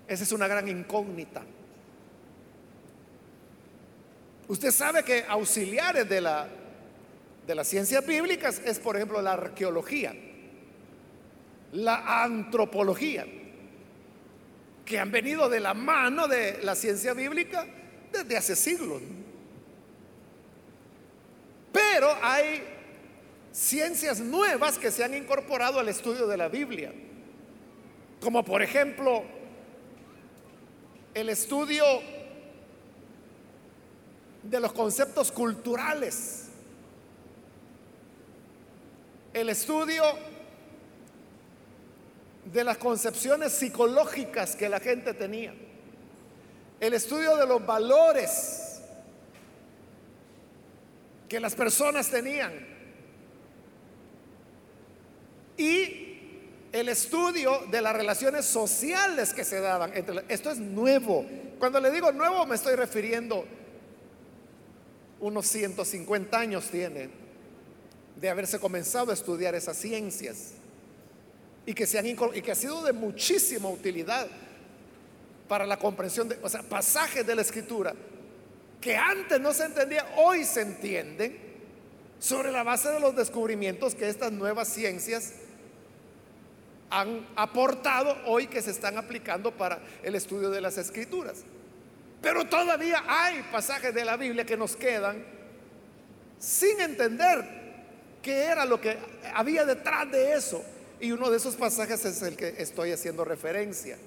[0.07, 1.41] Esa es una gran incógnita.
[4.47, 6.47] Usted sabe que auxiliares de la,
[7.47, 10.13] de las ciencias bíblicas es, por ejemplo, la arqueología,
[11.71, 13.25] la antropología,
[14.85, 17.65] que han venido de la mano de la ciencia bíblica
[18.11, 19.01] desde hace siglos.
[21.73, 22.63] Pero hay
[23.51, 26.93] ciencias nuevas que se han incorporado al estudio de la Biblia,
[28.21, 29.23] como por ejemplo
[31.13, 31.83] el estudio
[34.43, 36.45] de los conceptos culturales,
[39.33, 40.03] el estudio
[42.45, 45.55] de las concepciones psicológicas que la gente tenía,
[46.79, 48.62] el estudio de los valores
[51.33, 52.53] que las personas tenían
[55.57, 56.19] y
[56.71, 59.91] el estudio de las relaciones sociales que se daban.
[60.29, 61.25] esto es nuevo.
[61.57, 63.45] Cuando le digo nuevo me estoy refiriendo
[65.21, 67.09] unos 150 años tiene
[68.15, 70.51] de haberse comenzado a estudiar esas ciencias
[71.65, 74.27] y que, se han, y que ha sido de muchísima utilidad
[75.47, 77.95] para la comprensión de, o sea, pasajes de la escritura
[78.83, 81.39] que antes no se entendía, hoy se entienden
[82.19, 85.35] sobre la base de los descubrimientos que estas nuevas ciencias
[86.89, 91.45] han aportado hoy que se están aplicando para el estudio de las escrituras.
[92.21, 95.23] Pero todavía hay pasajes de la Biblia que nos quedan
[96.37, 97.45] sin entender
[98.21, 98.97] qué era lo que
[99.34, 100.61] había detrás de eso.
[100.99, 103.97] Y uno de esos pasajes es el que estoy haciendo referencia,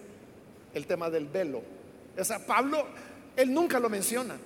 [0.74, 1.62] el tema del velo.
[2.18, 2.87] O sea, Pablo,
[3.37, 4.37] él nunca lo menciona.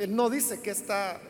[0.00, 1.20] Él no dice que está,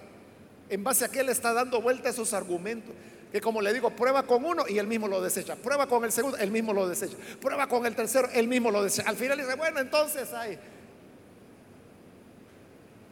[0.68, 2.94] en base a que él está dando vuelta a esos argumentos.
[3.32, 5.56] Que como le digo, prueba con uno y él mismo lo desecha.
[5.56, 7.16] Prueba con el segundo, él mismo lo desecha.
[7.40, 9.08] Prueba con el tercero, él mismo lo desecha.
[9.08, 10.58] Al final dice, bueno, entonces hay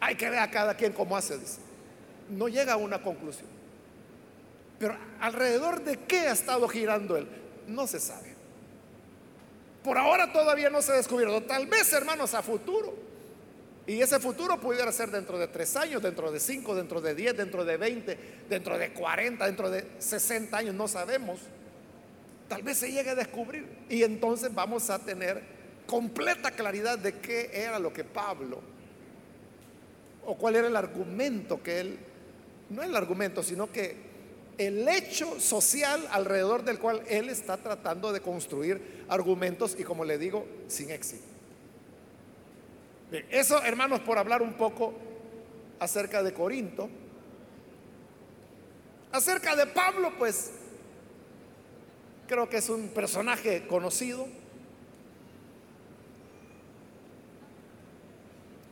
[0.01, 1.39] hay que ver a cada quien cómo hace,
[2.31, 3.49] No llega a una conclusión.
[4.79, 7.29] Pero alrededor de qué ha estado girando él,
[7.67, 8.35] no se sabe.
[9.83, 11.43] Por ahora todavía no se ha descubierto.
[11.43, 13.08] Tal vez, hermanos, a futuro.
[13.89, 17.35] Y ese futuro pudiera ser dentro de tres años, dentro de cinco, dentro de diez,
[17.35, 21.41] dentro de veinte, dentro de cuarenta, dentro de sesenta años, no sabemos.
[22.49, 23.67] Tal vez se llegue a descubrir.
[23.89, 25.43] Y entonces vamos a tener
[25.87, 28.61] completa claridad de qué era lo que Pablo,
[30.27, 31.99] o cuál era el argumento que él,
[32.69, 33.97] no el argumento, sino que
[34.59, 40.19] el hecho social alrededor del cual él está tratando de construir argumentos y como le
[40.19, 41.28] digo, sin éxito.
[43.11, 44.95] Eso, hermanos, por hablar un poco
[45.81, 46.89] acerca de Corinto.
[49.13, 50.53] Acerca de Pablo, pues
[52.27, 54.27] creo que es un personaje conocido.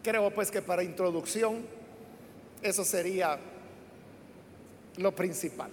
[0.02, 1.66] Creo pues que para introducción
[2.62, 3.38] eso sería
[4.98, 5.70] lo principal.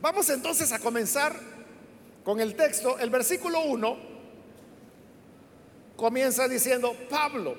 [0.00, 1.34] Vamos entonces a comenzar
[2.24, 2.98] con el texto.
[2.98, 4.07] El versículo 1
[5.98, 7.56] comienza diciendo, Pablo,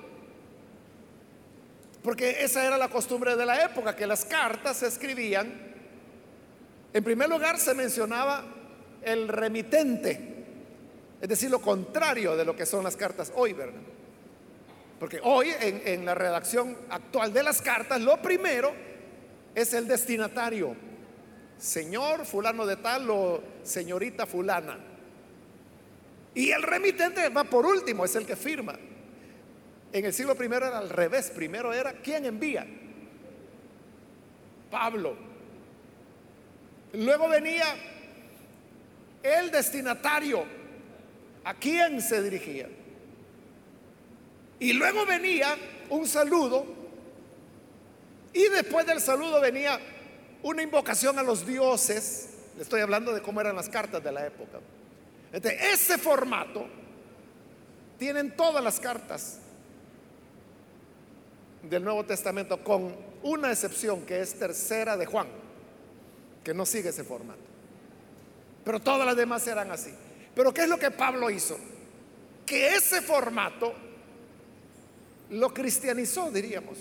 [2.02, 5.54] porque esa era la costumbre de la época, que las cartas se escribían.
[6.94, 8.46] En primer lugar se mencionaba
[9.04, 10.46] el remitente,
[11.20, 13.82] es decir, lo contrario de lo que son las cartas hoy, ¿verdad?
[15.02, 18.72] Porque hoy en, la redacción actual de las cartas, lo primero
[19.54, 20.76] es el destinatario.
[21.58, 24.89] Señor fulano de tal o señorita fulana.
[26.36, 28.78] Y el remitente va por último, es el que firma.
[29.92, 31.32] En el siglo primero era al revés.
[31.32, 32.66] Primero era quién envía.
[34.70, 35.16] Pablo.
[36.94, 37.76] Luego venía
[39.24, 40.44] el destinatario.
[41.44, 42.70] ¿A quién se dirigía?
[44.60, 45.56] Y luego venía
[45.90, 46.66] un saludo.
[48.34, 49.80] Y después del saludo venía
[50.44, 52.30] una invocación a los dioses.
[52.56, 54.60] Le estoy hablando de cómo eran las cartas de la época.
[55.32, 56.68] Ese formato
[57.98, 59.40] tienen todas las cartas
[61.64, 65.28] del Nuevo Testamento, con una excepción que es tercera de Juan,
[66.44, 67.42] que no sigue ese formato.
[68.64, 69.92] Pero todas las demás eran así.
[70.34, 71.58] Pero ¿qué es lo que Pablo hizo?
[72.46, 73.74] Que ese formato
[75.32, 76.78] lo cristianizó, diríamos.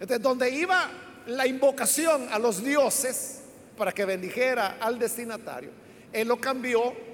[0.00, 0.90] Entonces, donde iba
[1.26, 3.42] la invocación a los dioses
[3.76, 5.70] para que bendijera al destinatario,
[6.12, 7.09] él lo cambió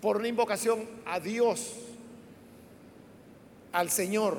[0.00, 1.72] por una invocación a Dios,
[3.72, 4.38] al Señor,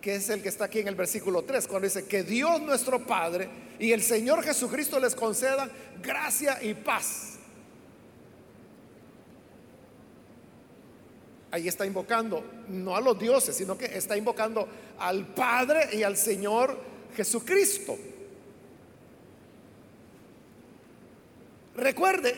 [0.00, 3.04] que es el que está aquí en el versículo 3, cuando dice que Dios nuestro
[3.04, 3.48] Padre
[3.78, 5.70] y el Señor Jesucristo les concedan
[6.02, 7.34] gracia y paz.
[11.50, 16.16] Ahí está invocando no a los dioses, sino que está invocando al Padre y al
[16.16, 16.78] Señor
[17.16, 17.96] Jesucristo.
[21.78, 22.34] Recuerde,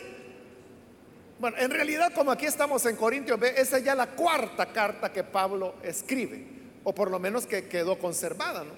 [1.39, 5.25] bueno, en realidad como aquí estamos en Corintios, esa es ya la cuarta carta que
[5.25, 6.45] Pablo escribe
[6.85, 8.73] o por lo menos que quedó conservada, ¿no?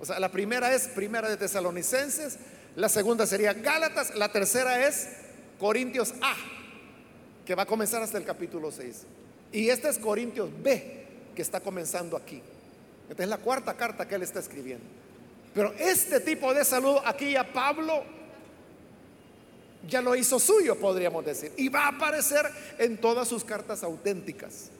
[0.00, 2.36] O sea, la primera es Primera de Tesalonicenses,
[2.76, 5.08] la segunda sería Gálatas, la tercera es
[5.58, 6.34] Corintios A,
[7.46, 9.06] que va a comenzar hasta el capítulo 6.
[9.52, 12.42] Y este es Corintios B, que está comenzando aquí.
[13.08, 14.84] Esta es la cuarta carta que él está escribiendo.
[15.54, 18.04] Pero este tipo de saludo aquí a Pablo
[19.88, 21.52] ya lo hizo suyo, podríamos decir.
[21.56, 22.46] Y va a aparecer
[22.78, 24.70] en todas sus cartas auténticas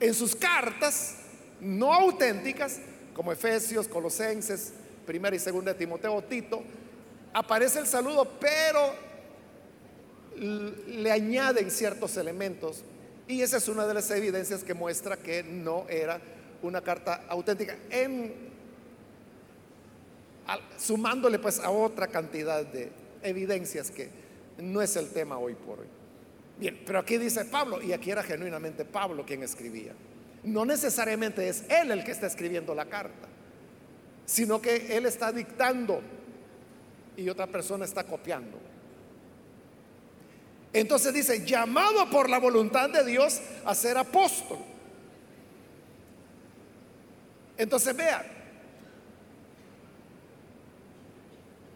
[0.00, 1.16] en sus cartas
[1.60, 2.78] no auténticas,
[3.14, 4.72] como Efesios, Colosenses,
[5.06, 6.62] primera y segunda de Timoteo, Tito,
[7.32, 8.94] aparece el saludo, pero
[10.36, 12.84] le añaden ciertos elementos.
[13.26, 16.20] Y esa es una de las evidencias que muestra que no era
[16.62, 17.76] una carta auténtica,
[20.78, 22.90] sumándole pues a otra cantidad de
[23.22, 24.10] evidencias que
[24.58, 25.86] no es el tema hoy por hoy.
[26.58, 29.92] Bien, pero aquí dice Pablo, y aquí era genuinamente Pablo quien escribía.
[30.42, 33.28] No necesariamente es él el que está escribiendo la carta,
[34.26, 36.00] sino que él está dictando
[37.16, 38.58] y otra persona está copiando.
[40.72, 44.58] Entonces dice, llamado por la voluntad de Dios a ser apóstol.
[47.56, 48.37] Entonces vean,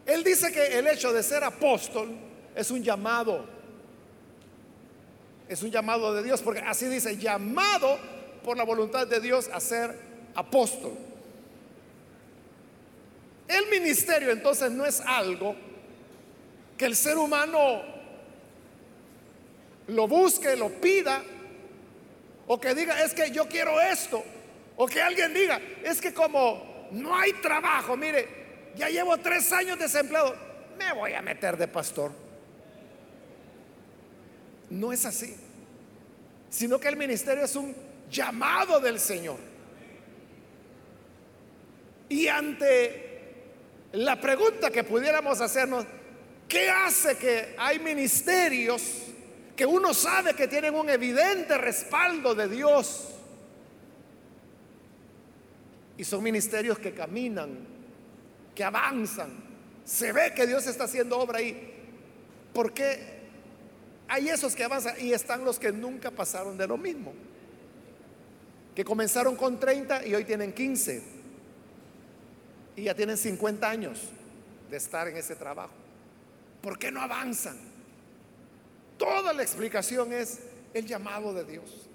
[0.06, 2.10] él dice que el hecho de ser apóstol
[2.54, 3.52] es un llamado
[5.52, 7.98] es un llamado de Dios, porque así dice, llamado
[8.42, 9.94] por la voluntad de Dios a ser
[10.34, 10.92] apóstol.
[13.46, 15.54] El ministerio entonces no es algo
[16.78, 17.82] que el ser humano
[19.88, 21.22] lo busque, lo pida,
[22.46, 24.24] o que diga, es que yo quiero esto,
[24.76, 28.41] o que alguien diga, es que como no hay trabajo, mire,
[28.76, 30.34] ya llevo tres años desempleado,
[30.78, 32.12] me voy a meter de pastor.
[34.70, 35.34] No es así,
[36.48, 37.74] sino que el ministerio es un
[38.10, 39.38] llamado del Señor.
[42.08, 43.10] Y ante
[43.92, 45.84] la pregunta que pudiéramos hacernos,
[46.48, 48.82] ¿qué hace que hay ministerios
[49.56, 53.08] que uno sabe que tienen un evidente respaldo de Dios?
[55.96, 57.71] Y son ministerios que caminan,
[58.54, 59.30] que avanzan.
[59.84, 61.72] Se ve que Dios está haciendo obra ahí.
[62.52, 63.20] ¿Por qué
[64.08, 67.12] hay esos que avanzan y están los que nunca pasaron de lo mismo?
[68.74, 71.02] Que comenzaron con 30 y hoy tienen 15.
[72.76, 74.00] Y ya tienen 50 años
[74.70, 75.72] de estar en ese trabajo.
[76.62, 77.58] ¿Por qué no avanzan?
[78.96, 80.40] Toda la explicación es
[80.72, 81.88] el llamado de Dios.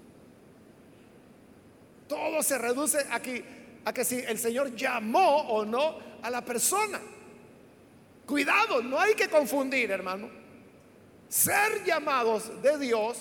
[2.06, 3.42] Todo se reduce aquí
[3.84, 7.00] a que si el Señor llamó o no a la persona.
[8.26, 10.28] Cuidado, no hay que confundir, hermano.
[11.28, 13.18] Ser llamados de Dios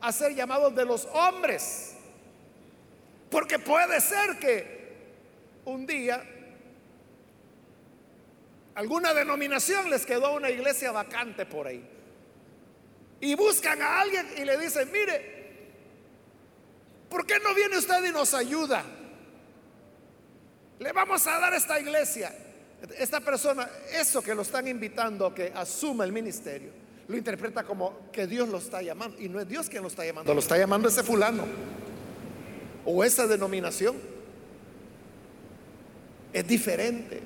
[0.00, 1.94] a ser llamados de los hombres.
[3.30, 4.76] Porque puede ser que
[5.64, 6.22] un día
[8.74, 11.84] alguna denominación les quedó una iglesia vacante por ahí.
[13.20, 15.46] Y buscan a alguien y le dicen, mire,
[17.08, 18.84] ¿por qué no viene usted y nos ayuda?
[20.78, 22.32] Le vamos a dar esta iglesia.
[22.98, 23.68] Esta persona,
[23.98, 26.70] eso que lo están invitando que asuma el ministerio,
[27.08, 29.16] lo interpreta como que Dios lo está llamando.
[29.18, 31.44] Y no es Dios quien lo está llamando, lo está llamando ese fulano
[32.84, 33.96] o esa denominación.
[36.32, 37.22] Es diferente.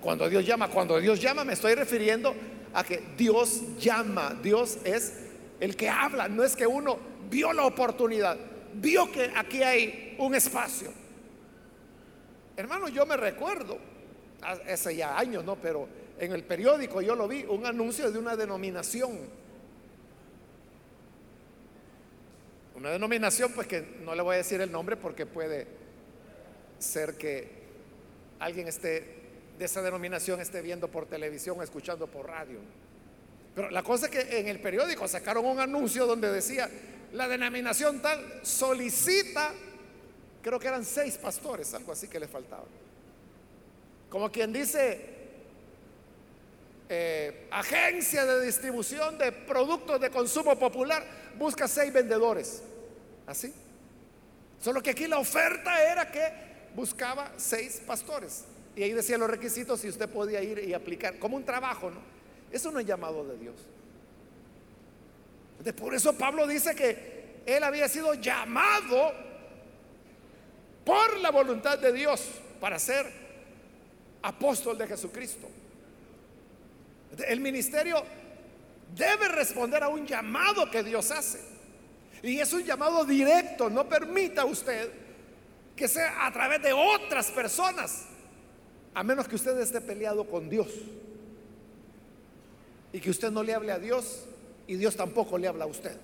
[0.00, 2.34] Cuando Dios llama, cuando Dios llama me estoy refiriendo
[2.72, 5.12] a que Dios llama, Dios es
[5.60, 6.98] el que habla, no es que uno
[7.30, 8.36] vio la oportunidad,
[8.74, 11.01] vio que aquí hay un espacio
[12.56, 13.78] Hermano, yo me recuerdo,
[14.42, 15.56] hace ya años, ¿no?
[15.56, 15.88] Pero
[16.18, 19.18] en el periódico yo lo vi, un anuncio de una denominación.
[22.74, 25.66] Una denominación, pues que no le voy a decir el nombre porque puede
[26.78, 27.48] ser que
[28.40, 29.22] alguien esté
[29.58, 32.58] de esa denominación esté viendo por televisión escuchando por radio.
[33.54, 36.68] Pero la cosa es que en el periódico sacaron un anuncio donde decía,
[37.12, 39.52] la denominación tal solicita
[40.42, 42.64] creo que eran seis pastores, algo así que le faltaba.
[44.10, 45.00] Como quien dice,
[46.88, 51.02] eh, agencia de distribución de productos de consumo popular,
[51.38, 52.62] busca seis vendedores.
[53.26, 53.52] Así.
[54.60, 56.30] Solo que aquí la oferta era que
[56.74, 58.44] buscaba seis pastores.
[58.76, 62.00] Y ahí decía los requisitos y usted podía ir y aplicar, como un trabajo, ¿no?
[62.50, 63.56] Eso no es llamado de Dios.
[65.74, 69.12] por eso Pablo dice que él había sido llamado
[70.84, 72.22] por la voluntad de Dios
[72.60, 73.06] para ser
[74.22, 75.48] apóstol de Jesucristo.
[77.26, 78.02] El ministerio
[78.94, 81.40] debe responder a un llamado que Dios hace.
[82.22, 83.68] Y es un llamado directo.
[83.68, 84.90] No permita usted
[85.76, 88.04] que sea a través de otras personas,
[88.94, 90.68] a menos que usted esté peleado con Dios.
[92.92, 94.24] Y que usted no le hable a Dios
[94.66, 95.96] y Dios tampoco le habla a usted.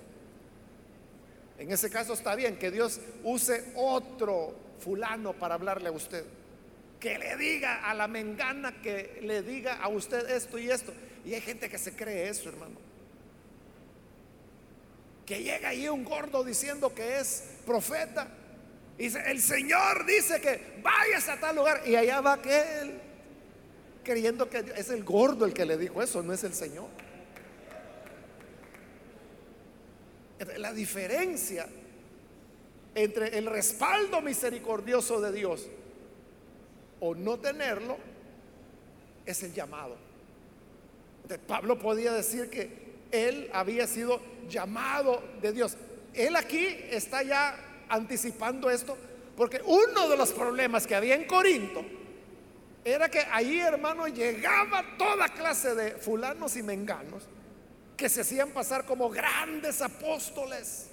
[1.57, 6.25] En ese caso está bien que Dios use otro fulano para hablarle a usted.
[6.99, 10.93] Que le diga a la mengana que le diga a usted esto y esto.
[11.25, 12.75] Y hay gente que se cree eso, hermano.
[15.25, 18.27] Que llega ahí un gordo diciendo que es profeta.
[18.97, 21.83] Y dice, el Señor dice que vayas a tal lugar.
[21.85, 23.09] Y allá va aquel
[24.03, 26.87] creyendo que es el gordo el que le dijo eso, no es el Señor.
[30.57, 31.67] La diferencia
[32.95, 35.67] entre el respaldo misericordioso de Dios
[36.99, 37.97] o no tenerlo
[39.25, 39.95] es el llamado.
[41.47, 44.19] Pablo podía decir que él había sido
[44.49, 45.77] llamado de Dios.
[46.13, 48.97] Él aquí está ya anticipando esto
[49.37, 51.85] porque uno de los problemas que había en Corinto
[52.83, 57.23] era que ahí, hermano, llegaba toda clase de fulanos y menganos
[57.95, 60.88] que se hacían pasar como grandes apóstoles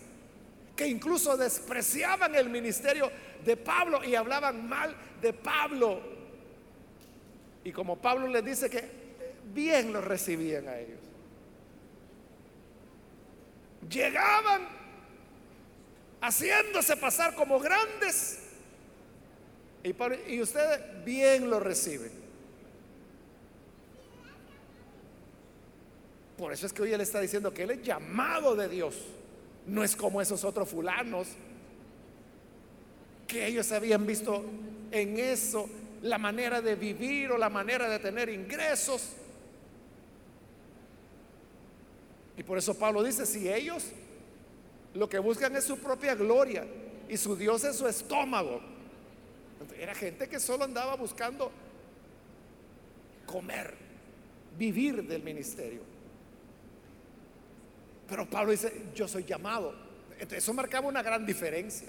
[0.76, 3.10] que incluso despreciaban el ministerio
[3.44, 6.00] de Pablo y hablaban mal de Pablo.
[7.64, 8.84] Y como Pablo les dice que
[9.54, 11.00] bien lo recibían a ellos.
[13.88, 14.68] Llegaban
[16.20, 18.40] haciéndose pasar como grandes
[19.82, 19.94] y,
[20.28, 22.10] y ustedes bien lo reciben.
[26.36, 28.94] Por eso es que hoy él está diciendo que él es llamado de Dios.
[29.66, 31.28] No es como esos otros fulanos
[33.26, 34.44] que ellos habían visto
[34.92, 35.68] en eso
[36.02, 39.10] la manera de vivir o la manera de tener ingresos.
[42.36, 43.84] Y por eso Pablo dice, si ellos
[44.94, 46.64] lo que buscan es su propia gloria
[47.08, 48.60] y su Dios es su estómago.
[49.78, 51.50] Era gente que solo andaba buscando
[53.26, 53.74] comer,
[54.56, 55.95] vivir del ministerio.
[58.08, 59.74] Pero Pablo dice, yo soy llamado.
[60.18, 61.88] eso marcaba una gran diferencia.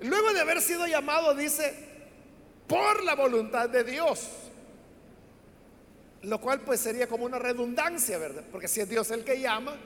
[0.00, 1.74] Luego de haber sido llamado, dice,
[2.66, 4.28] por la voluntad de Dios.
[6.22, 8.44] Lo cual pues sería como una redundancia, ¿verdad?
[8.50, 9.76] Porque si es Dios el que llama,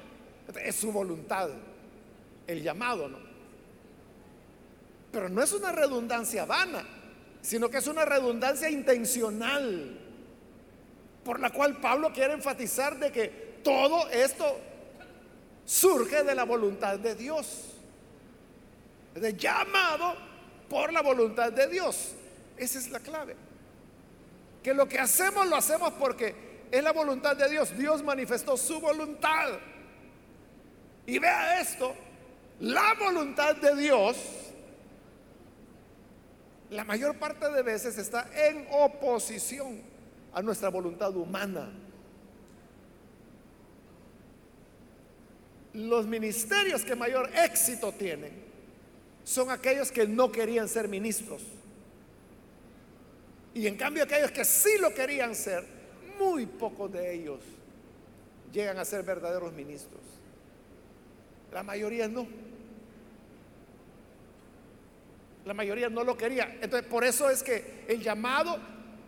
[0.63, 1.51] es su voluntad,
[2.47, 3.19] el llamado, ¿no?
[5.13, 6.85] Pero no es una redundancia vana,
[7.43, 9.99] sino que es una redundancia intencional,
[11.23, 14.59] por la cual Pablo quiere enfatizar de que todo esto
[15.65, 17.73] surge de la voluntad de Dios
[19.15, 20.15] de llamado
[20.69, 22.15] por la voluntad de Dios.
[22.57, 23.37] Esa es la clave.
[24.63, 26.35] Que lo que hacemos lo hacemos porque
[26.71, 27.77] es la voluntad de Dios.
[27.77, 29.59] Dios manifestó su voluntad.
[31.07, 31.95] Y vea esto,
[32.61, 34.17] la voluntad de Dios,
[36.71, 39.83] la mayor parte de veces está en oposición
[40.33, 41.71] a nuestra voluntad humana.
[45.75, 48.33] Los ministerios que mayor éxito tienen
[49.25, 51.43] son aquellos que no querían ser ministros.
[53.55, 55.65] Y en cambio aquellos que sí lo querían ser,
[56.19, 57.41] muy pocos de ellos
[58.53, 60.01] llegan a ser verdaderos ministros.
[61.53, 62.27] La mayoría no.
[65.45, 66.59] La mayoría no lo quería.
[66.61, 68.59] Entonces, por eso es que el llamado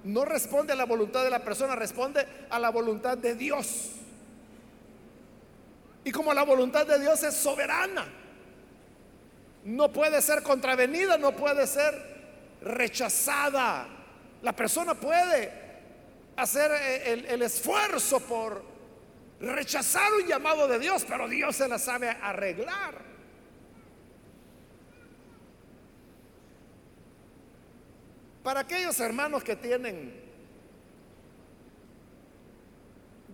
[0.04, 3.92] no responde a la voluntad de la persona, responde a la voluntad de Dios.
[6.04, 8.06] Y como la voluntad de Dios es soberana,
[9.64, 11.94] no puede ser contravenida, no puede ser
[12.60, 13.88] rechazada.
[14.42, 15.50] La persona puede
[16.36, 18.62] hacer eh, el, esfuerzo por
[19.40, 23.14] rechazar un llamado de Dios, pero Dios se la sabe arreglar.
[28.42, 30.23] Para aquellos hermanos que tienen,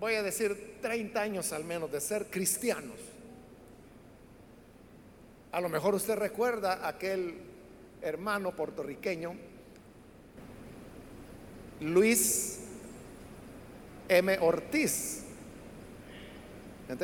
[0.01, 2.97] voy a decir, 30 años al menos de ser cristianos,
[5.53, 7.35] a lo mejor usted recuerda aquel
[8.01, 9.35] hermano puertorriqueño,
[11.81, 12.61] Luis
[14.09, 14.39] M.
[14.41, 15.25] Ortiz.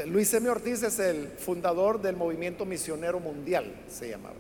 [0.07, 0.49] Luis M.
[0.49, 4.37] Ortiz es el fundador del movimiento misionero mundial, se llamaba.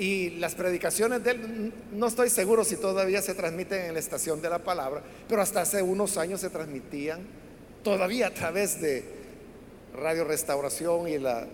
[0.00, 4.40] Y las predicaciones de él, no estoy seguro si todavía se transmiten en la estación
[4.40, 7.20] de la palabra, pero hasta hace unos años se transmitían
[7.84, 9.04] todavía a través de,
[9.94, 11.46] Radio Restauración y la,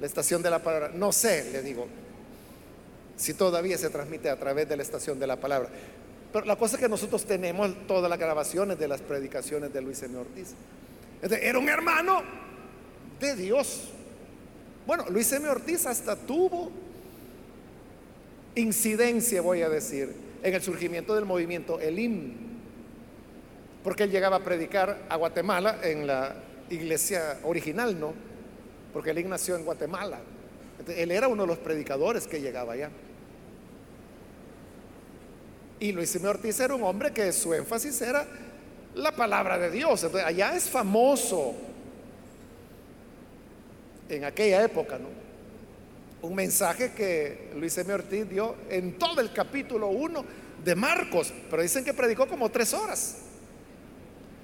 [0.00, 0.92] estación de la palabra.
[0.94, 1.88] No sé, le digo,
[3.16, 5.68] si todavía se transmite a través de la estación de la palabra.
[6.32, 10.00] Pero la cosa es que nosotros tenemos todas las grabaciones de las predicaciones de Luis
[10.04, 10.16] M.
[10.16, 10.54] Ortiz.
[11.22, 12.22] Era un hermano
[13.18, 13.88] de Dios.
[14.86, 15.48] Bueno, Luis M.
[15.48, 16.70] Ortiz hasta tuvo
[18.54, 22.32] incidencia, voy a decir, en el surgimiento del movimiento Elim,
[23.82, 26.34] porque él llegaba a predicar a Guatemala en la
[26.68, 28.12] iglesia original, ¿no?
[28.92, 30.20] Porque él nació en Guatemala.
[30.88, 32.90] él era uno de los predicadores que llegaba allá.
[35.78, 36.28] Y Luis M.
[36.28, 38.26] Ortiz era un hombre que su énfasis era
[38.94, 40.04] la palabra de Dios.
[40.04, 41.54] allá es famoso
[44.08, 45.19] en aquella época, ¿no?
[46.22, 47.92] Un mensaje que Luis M.
[47.92, 50.24] Ortiz dio en todo el capítulo 1
[50.64, 53.16] de Marcos, pero dicen que predicó como tres horas.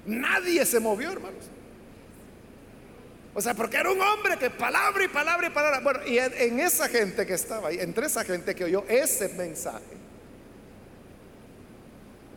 [0.05, 1.43] Nadie se movió, hermanos.
[3.37, 5.79] O sea, porque era un hombre que palabra y palabra y palabra.
[5.81, 9.83] Bueno, y en, esa gente que estaba ahí, entre esa gente que oyó ese mensaje,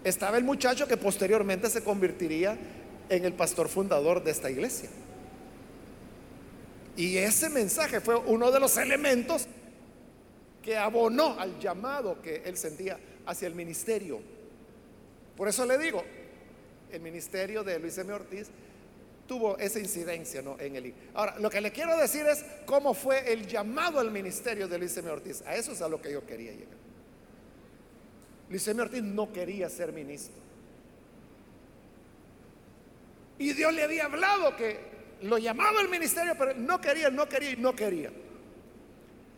[0.04, 2.58] estaba el muchacho que posteriormente se convertiría
[3.08, 4.90] en el pastor fundador de esta iglesia.
[7.00, 9.46] Y ese mensaje fue uno de los elementos
[10.62, 14.20] que abonó al llamado que él sentía hacia el ministerio.
[15.34, 16.04] Por eso le digo,
[16.92, 18.12] el ministerio de Luis M.
[18.12, 18.48] Ortiz
[19.26, 20.58] tuvo esa incidencia ¿no?
[20.60, 24.68] en el Ahora, lo que le quiero decir es cómo fue el llamado al ministerio
[24.68, 25.08] de Luis M.
[25.08, 25.40] Ortiz.
[25.46, 26.76] A eso es a lo que yo quería llegar.
[28.50, 28.82] Luis M.
[28.82, 30.36] Ortiz no quería ser ministro.
[33.38, 37.50] Y Dios le había hablado que lo llamaba al ministerio, pero no quería, no quería
[37.50, 38.10] y no quería.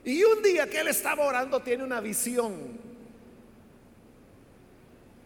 [0.05, 2.81] Y un día que él estaba orando tiene una visión.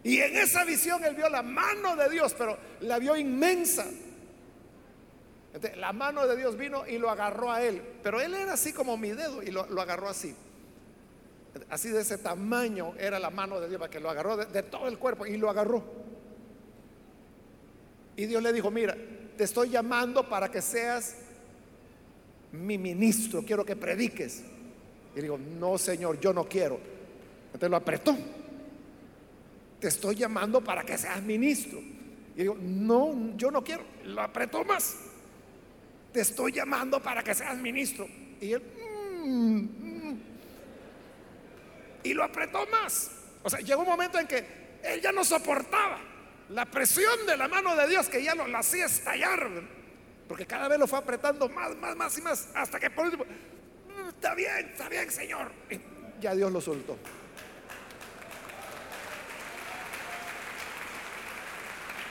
[0.03, 3.85] Y en esa visión él vio la mano de Dios, pero la vio inmensa
[5.77, 8.97] la mano de Dios vino y lo agarró a él, pero él era así como
[8.97, 10.35] mi dedo y lo, agarró así.
[11.69, 14.97] Así de ese tamaño era la mano de Dios, que lo agarró de, todo el
[14.97, 15.83] cuerpo y lo agarró.
[18.15, 18.95] Y Dios le dijo, mira,
[19.37, 21.15] te estoy llamando para que seas
[22.51, 24.43] mi ministro, quiero que prediques.
[25.15, 26.79] Y digo, no, Señor, yo no quiero.
[27.57, 28.17] Te lo apretó.
[29.79, 31.79] Te estoy llamando para que seas ministro.
[32.35, 33.83] Y digo, no, yo no quiero.
[34.05, 34.97] Lo apretó más.
[36.11, 38.07] Te estoy llamando para que seas ministro.
[38.41, 38.61] Y él,
[39.23, 40.19] mm, mm".
[42.03, 43.11] y lo apretó más.
[43.43, 44.45] O sea, llegó un momento en que
[44.83, 45.99] él ya no soportaba
[46.49, 49.49] la presión de la mano de Dios que ya lo hacía estallar.
[50.27, 52.49] Porque cada vez lo fue apretando más, más, más y más.
[52.53, 55.51] Hasta que por último, mm, está bien, está bien, Señor.
[56.19, 56.97] Ya Dios lo soltó.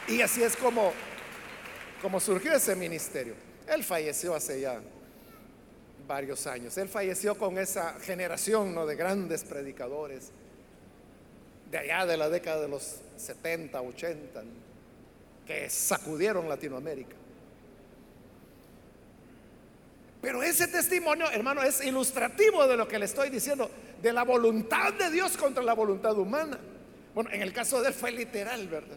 [0.09, 0.93] Y así es como,
[2.01, 3.35] como surgió ese ministerio.
[3.67, 4.81] Él falleció hace ya
[6.07, 6.77] varios años.
[6.79, 8.87] Él falleció con esa generación ¿no?
[8.87, 10.31] de grandes predicadores
[11.71, 14.43] de allá de la década de los 70, 80,
[15.47, 17.17] que sacudieron Latinoamérica.
[20.21, 23.71] Pero ese testimonio, hermano, es ilustrativo de lo que le estoy diciendo,
[24.03, 26.59] de la voluntad de Dios contra la voluntad humana.
[27.15, 28.97] Bueno, en el caso de él fue literal, ¿verdad?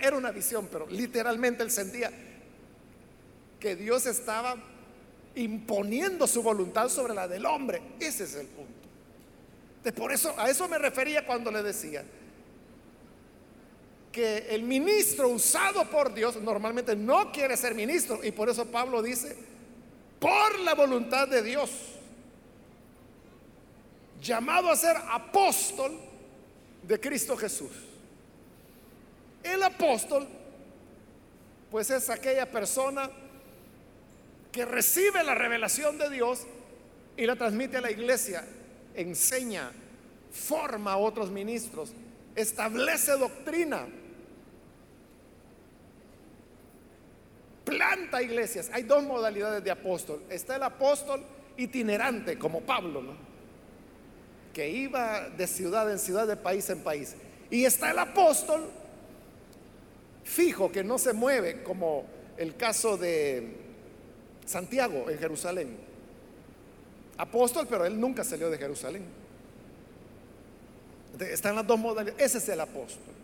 [0.00, 2.10] era una visión, pero literalmente él sentía
[3.60, 4.56] que Dios estaba
[5.34, 7.80] imponiendo su voluntad sobre la del hombre.
[8.00, 8.81] Ese es el punto.
[9.90, 12.04] Por eso, a eso me refería cuando le decía
[14.12, 19.02] que el ministro usado por Dios normalmente no quiere ser ministro y por eso Pablo
[19.02, 19.36] dice,
[20.20, 21.70] por la voluntad de Dios,
[24.22, 25.98] llamado a ser apóstol
[26.82, 27.72] de Cristo Jesús.
[29.42, 30.28] El apóstol,
[31.70, 33.10] pues es aquella persona
[34.52, 36.46] que recibe la revelación de Dios
[37.16, 38.44] y la transmite a la iglesia,
[38.94, 39.72] enseña,
[40.30, 41.92] forma a otros ministros,
[42.34, 43.86] establece doctrina,
[47.64, 48.70] planta iglesias.
[48.72, 50.22] Hay dos modalidades de apóstol.
[50.28, 51.22] Está el apóstol
[51.56, 53.32] itinerante, como Pablo, ¿no?
[54.52, 57.16] que iba de ciudad en ciudad, de país en país.
[57.50, 58.68] Y está el apóstol
[60.24, 62.04] fijo, que no se mueve, como
[62.36, 63.56] el caso de
[64.44, 65.91] Santiago en Jerusalén.
[67.22, 69.04] Apóstol, pero él nunca salió de Jerusalén.
[71.20, 72.20] Están las dos modalidades.
[72.20, 73.14] Ese es el apóstol.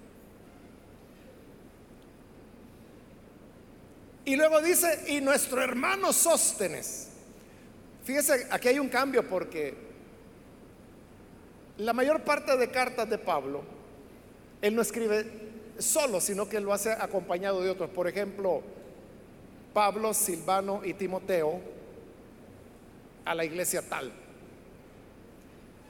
[4.25, 7.09] Y luego dice, y nuestro hermano Sóstenes.
[8.05, 9.75] Fíjese, aquí hay un cambio porque
[11.79, 13.65] la mayor parte de cartas de Pablo,
[14.63, 15.27] él no escribe
[15.79, 17.91] solo, sino que lo hace acompañado de otros.
[17.91, 18.63] Por ejemplo,
[19.75, 21.78] Pablo, Silvano y Timoteo
[23.29, 24.11] a la iglesia tal.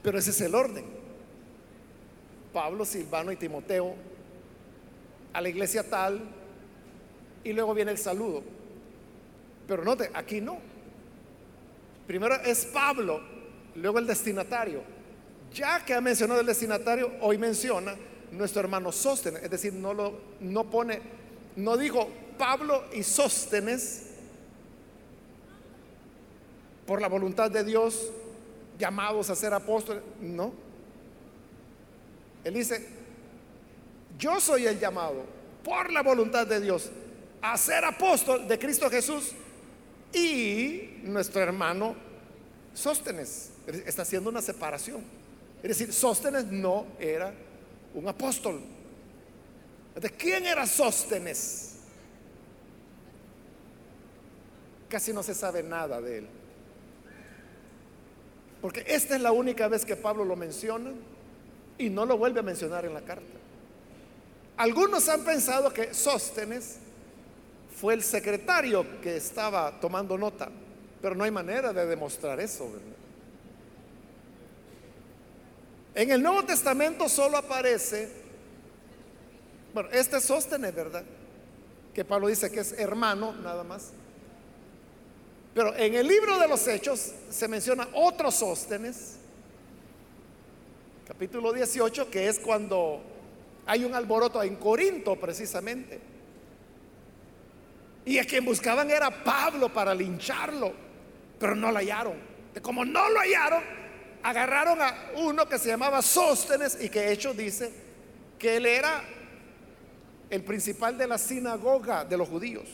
[0.03, 0.85] Pero ese es el orden.
[2.53, 3.95] Pablo, Silvano y Timoteo
[5.31, 6.21] a la iglesia tal,
[7.43, 8.43] y luego viene el saludo.
[9.67, 10.57] Pero note, aquí no.
[12.07, 13.21] Primero es Pablo,
[13.75, 14.81] luego el destinatario.
[15.53, 17.95] Ya que ha mencionado el destinatario, hoy menciona
[18.31, 21.01] nuestro hermano Sóstenes, es decir, no lo no pone
[21.55, 24.08] no dijo Pablo y Sóstenes
[26.89, 28.09] por la voluntad de Dios
[28.79, 30.51] llamados a ser apóstoles, no.
[32.43, 32.83] Él dice,
[34.17, 35.23] yo soy el llamado
[35.63, 36.89] por la voluntad de Dios
[37.43, 39.33] a ser apóstol de Cristo Jesús
[40.11, 41.95] y nuestro hermano
[42.73, 43.51] Sóstenes.
[43.67, 45.03] Está haciendo una separación.
[45.61, 47.31] Es decir, Sóstenes no era
[47.93, 48.61] un apóstol.
[49.93, 51.75] ¿De quién era Sóstenes?
[54.89, 56.38] Casi no se sabe nada de él.
[58.61, 60.91] Porque esta es la única vez que Pablo lo menciona
[61.77, 63.23] y no lo vuelve a mencionar en la carta.
[64.57, 66.77] Algunos han pensado que Sóstenes
[67.79, 70.49] fue el secretario que estaba tomando nota,
[71.01, 72.69] pero no hay manera de demostrar eso.
[75.95, 78.09] En el Nuevo Testamento solo aparece,
[79.73, 81.03] bueno, este Sóstenes, ¿verdad?
[81.93, 83.91] Que Pablo dice que es hermano, nada más.
[85.59, 89.17] Pero en el libro de los Hechos se menciona otro Sóstenes,
[91.05, 93.01] capítulo 18, que es cuando
[93.65, 95.99] hay un alboroto en Corinto precisamente.
[98.05, 100.71] Y a quien buscaban era Pablo para lincharlo,
[101.37, 102.15] pero no lo hallaron.
[102.61, 103.61] Como no lo hallaron,
[104.23, 107.69] agarraron a uno que se llamaba Sóstenes y que hecho dice
[108.37, 109.03] que él era
[110.29, 112.69] el principal de la sinagoga de los judíos.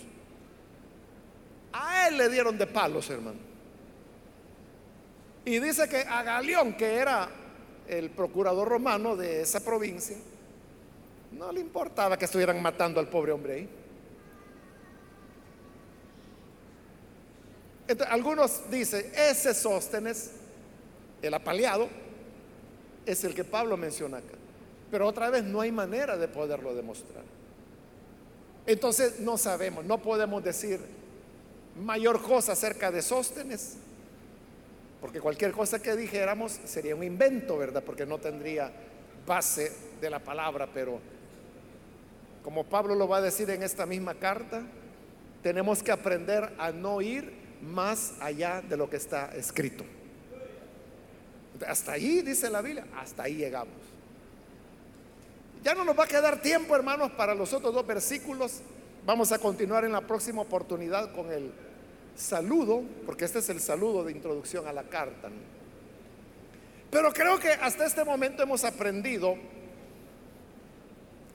[1.77, 3.37] A él le dieron de palos, hermano.
[5.43, 7.29] Y dice que a Galeón, que era
[7.87, 10.15] el procurador romano de esa provincia,
[11.33, 13.69] no le importaba que estuvieran matando al pobre hombre ahí.
[18.07, 20.31] algunos dicen, ese Sóstenes,
[21.21, 21.89] el apaleado,
[23.05, 24.33] es el que Pablo menciona acá.
[24.89, 27.23] Pero otra vez no hay manera de poderlo demostrar.
[28.65, 30.79] Entonces no sabemos, no podemos decir
[31.83, 33.77] mayor cosa acerca de Sóstenes,
[35.01, 37.83] porque cualquier cosa que dijéramos sería un invento, ¿verdad?
[37.83, 38.71] Porque no tendría
[39.25, 40.99] base de la palabra, pero
[42.43, 44.61] como Pablo lo va a decir en esta misma carta,
[45.43, 49.83] tenemos que aprender a no ir más allá de lo que está escrito.
[51.67, 53.73] Hasta ahí, dice la Biblia, hasta ahí llegamos.
[55.63, 58.61] Ya no nos va a quedar tiempo, hermanos, para los otros dos versículos.
[59.05, 61.51] Vamos a continuar en la próxima oportunidad con el
[62.15, 65.29] saludo, porque este es el saludo de introducción a la carta.
[66.89, 69.35] Pero creo que hasta este momento hemos aprendido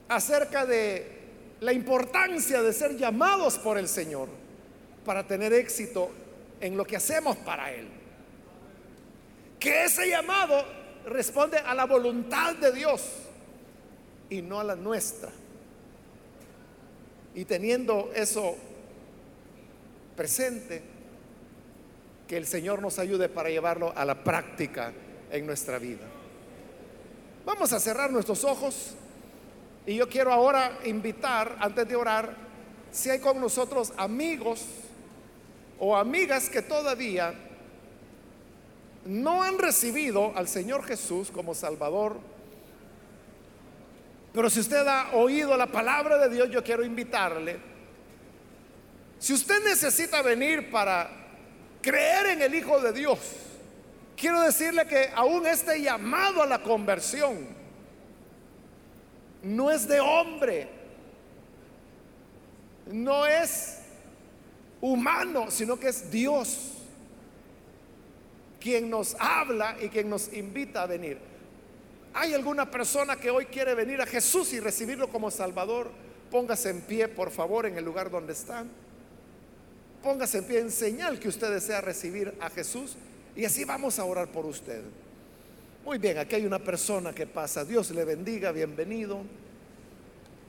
[0.09, 1.19] acerca de
[1.59, 4.27] la importancia de ser llamados por el Señor
[5.05, 6.09] para tener éxito
[6.59, 7.87] en lo que hacemos para Él.
[9.59, 10.65] Que ese llamado
[11.05, 13.03] responde a la voluntad de Dios
[14.29, 15.29] y no a la nuestra.
[17.35, 18.57] Y teniendo eso
[20.15, 20.81] presente,
[22.27, 24.93] que el Señor nos ayude para llevarlo a la práctica
[25.31, 26.07] en nuestra vida.
[27.45, 28.95] Vamos a cerrar nuestros ojos
[29.85, 32.35] y yo quiero ahora invitar, antes de orar,
[32.91, 34.65] si hay con nosotros amigos
[35.79, 37.33] o amigas que todavía
[39.05, 42.17] no han recibido al Señor Jesús como Salvador,
[44.33, 47.70] pero si usted ha oído la palabra de Dios, yo quiero invitarle.
[49.21, 51.07] Si usted necesita venir para
[51.79, 53.19] creer en el Hijo de Dios,
[54.17, 57.37] quiero decirle que aún este llamado a la conversión
[59.43, 60.67] no es de hombre,
[62.87, 63.81] no es
[64.81, 66.71] humano, sino que es Dios
[68.59, 71.19] quien nos habla y quien nos invita a venir.
[72.15, 75.91] ¿Hay alguna persona que hoy quiere venir a Jesús y recibirlo como Salvador?
[76.31, 78.65] Póngase en pie, por favor, en el lugar donde está.
[80.03, 82.95] Póngase en pie en señal que usted desea recibir a Jesús
[83.35, 84.81] y así vamos a orar por usted.
[85.85, 87.63] Muy bien, aquí hay una persona que pasa.
[87.63, 89.21] Dios le bendiga, bienvenido.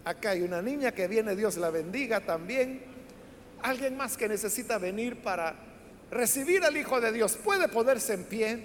[0.05, 2.82] Acá hay una niña que viene, Dios la bendiga también.
[3.62, 5.55] Alguien más que necesita venir para
[6.11, 8.59] recibir al Hijo de Dios puede ponerse en pie.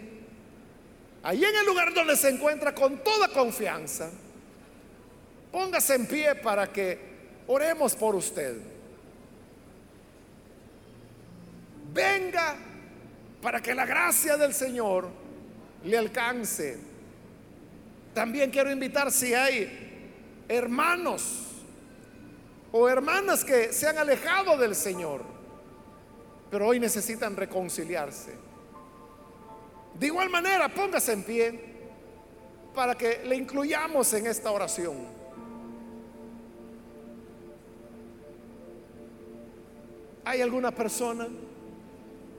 [1.22, 4.10] Ahí en el lugar donde se encuentra con toda confianza.
[5.52, 6.98] Póngase en pie para que
[7.48, 8.77] oremos por usted.
[11.98, 12.56] Venga
[13.42, 15.10] para que la gracia del Señor
[15.84, 16.78] le alcance.
[18.14, 21.48] También quiero invitar si hay hermanos
[22.72, 25.24] o hermanas que se han alejado del Señor,
[26.52, 28.36] pero hoy necesitan reconciliarse.
[29.96, 31.60] De igual manera, póngase en pie
[32.76, 34.98] para que le incluyamos en esta oración.
[40.26, 41.28] ¿Hay alguna persona?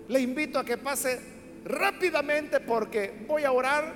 [0.09, 1.20] Le invito a que pase
[1.64, 3.94] rápidamente porque voy a orar.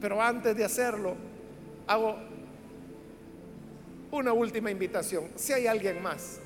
[0.00, 1.16] Pero antes de hacerlo,
[1.86, 2.16] hago
[4.10, 5.28] una última invitación.
[5.34, 6.38] Si hay alguien más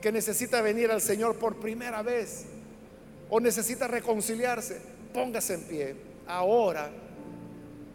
[0.00, 2.46] que necesita venir al Señor por primera vez
[3.30, 4.80] o necesita reconciliarse,
[5.14, 5.96] póngase en pie.
[6.26, 6.90] Ahora,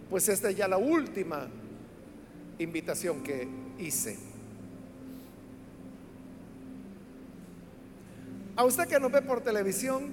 [0.09, 1.47] pues esta es ya la última
[2.59, 4.17] invitación que hice.
[8.57, 10.09] A usted que nos ve por televisión,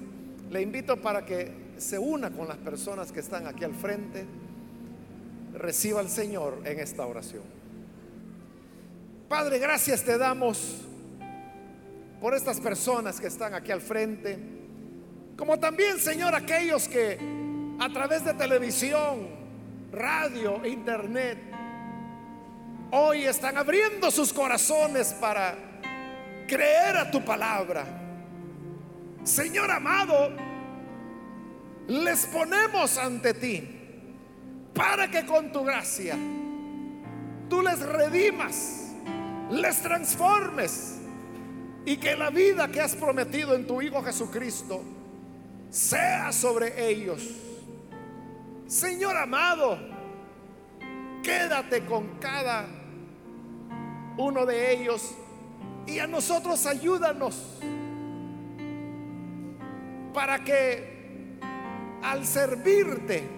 [0.50, 4.26] le invito para que se una con las personas que están aquí al frente,
[5.54, 7.42] reciba al Señor en esta oración.
[9.30, 10.82] Padre, gracias te damos
[12.20, 14.38] por estas personas que están aquí al frente,
[15.38, 17.18] como también, Señor, aquellos que
[17.80, 19.26] a través de televisión,
[19.90, 21.38] radio e internet,
[22.90, 25.56] hoy están abriendo sus corazones para
[26.46, 28.02] creer a tu palabra
[29.24, 30.30] Señor amado,
[31.88, 33.62] les ponemos ante ti
[34.74, 36.14] para que con tu gracia
[37.48, 38.92] tú les redimas,
[39.50, 40.98] les transformes
[41.86, 44.82] y que la vida que has prometido en tu Hijo Jesucristo
[45.70, 47.26] sea sobre ellos.
[48.66, 49.78] Señor amado,
[51.22, 52.66] quédate con cada
[54.18, 55.14] uno de ellos
[55.86, 57.58] y a nosotros ayúdanos
[60.14, 61.38] para que
[62.02, 63.28] al servirte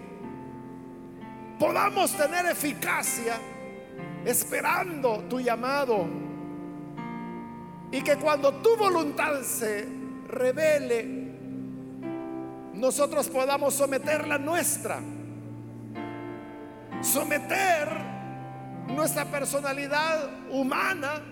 [1.59, 3.35] podamos tener eficacia
[4.23, 6.07] esperando tu llamado
[7.91, 9.87] y que cuando tu voluntad se
[10.27, 11.27] revele
[12.77, 14.99] nosotros podamos someter la nuestra,
[17.01, 17.89] someter
[18.87, 21.23] nuestra personalidad humana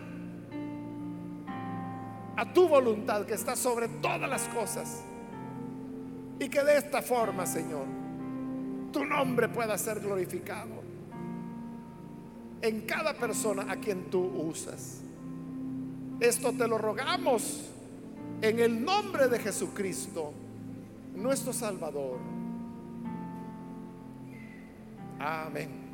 [2.36, 5.04] a tu voluntad que está sobre todas las cosas.
[6.40, 7.86] Y que de esta forma, Señor,
[8.92, 10.84] tu nombre pueda ser glorificado
[12.62, 15.02] en cada persona a quien tú usas.
[16.20, 17.70] Esto te lo rogamos
[18.42, 20.34] en el nombre de Jesucristo,
[21.16, 22.20] nuestro Salvador.
[25.20, 25.85] Amén.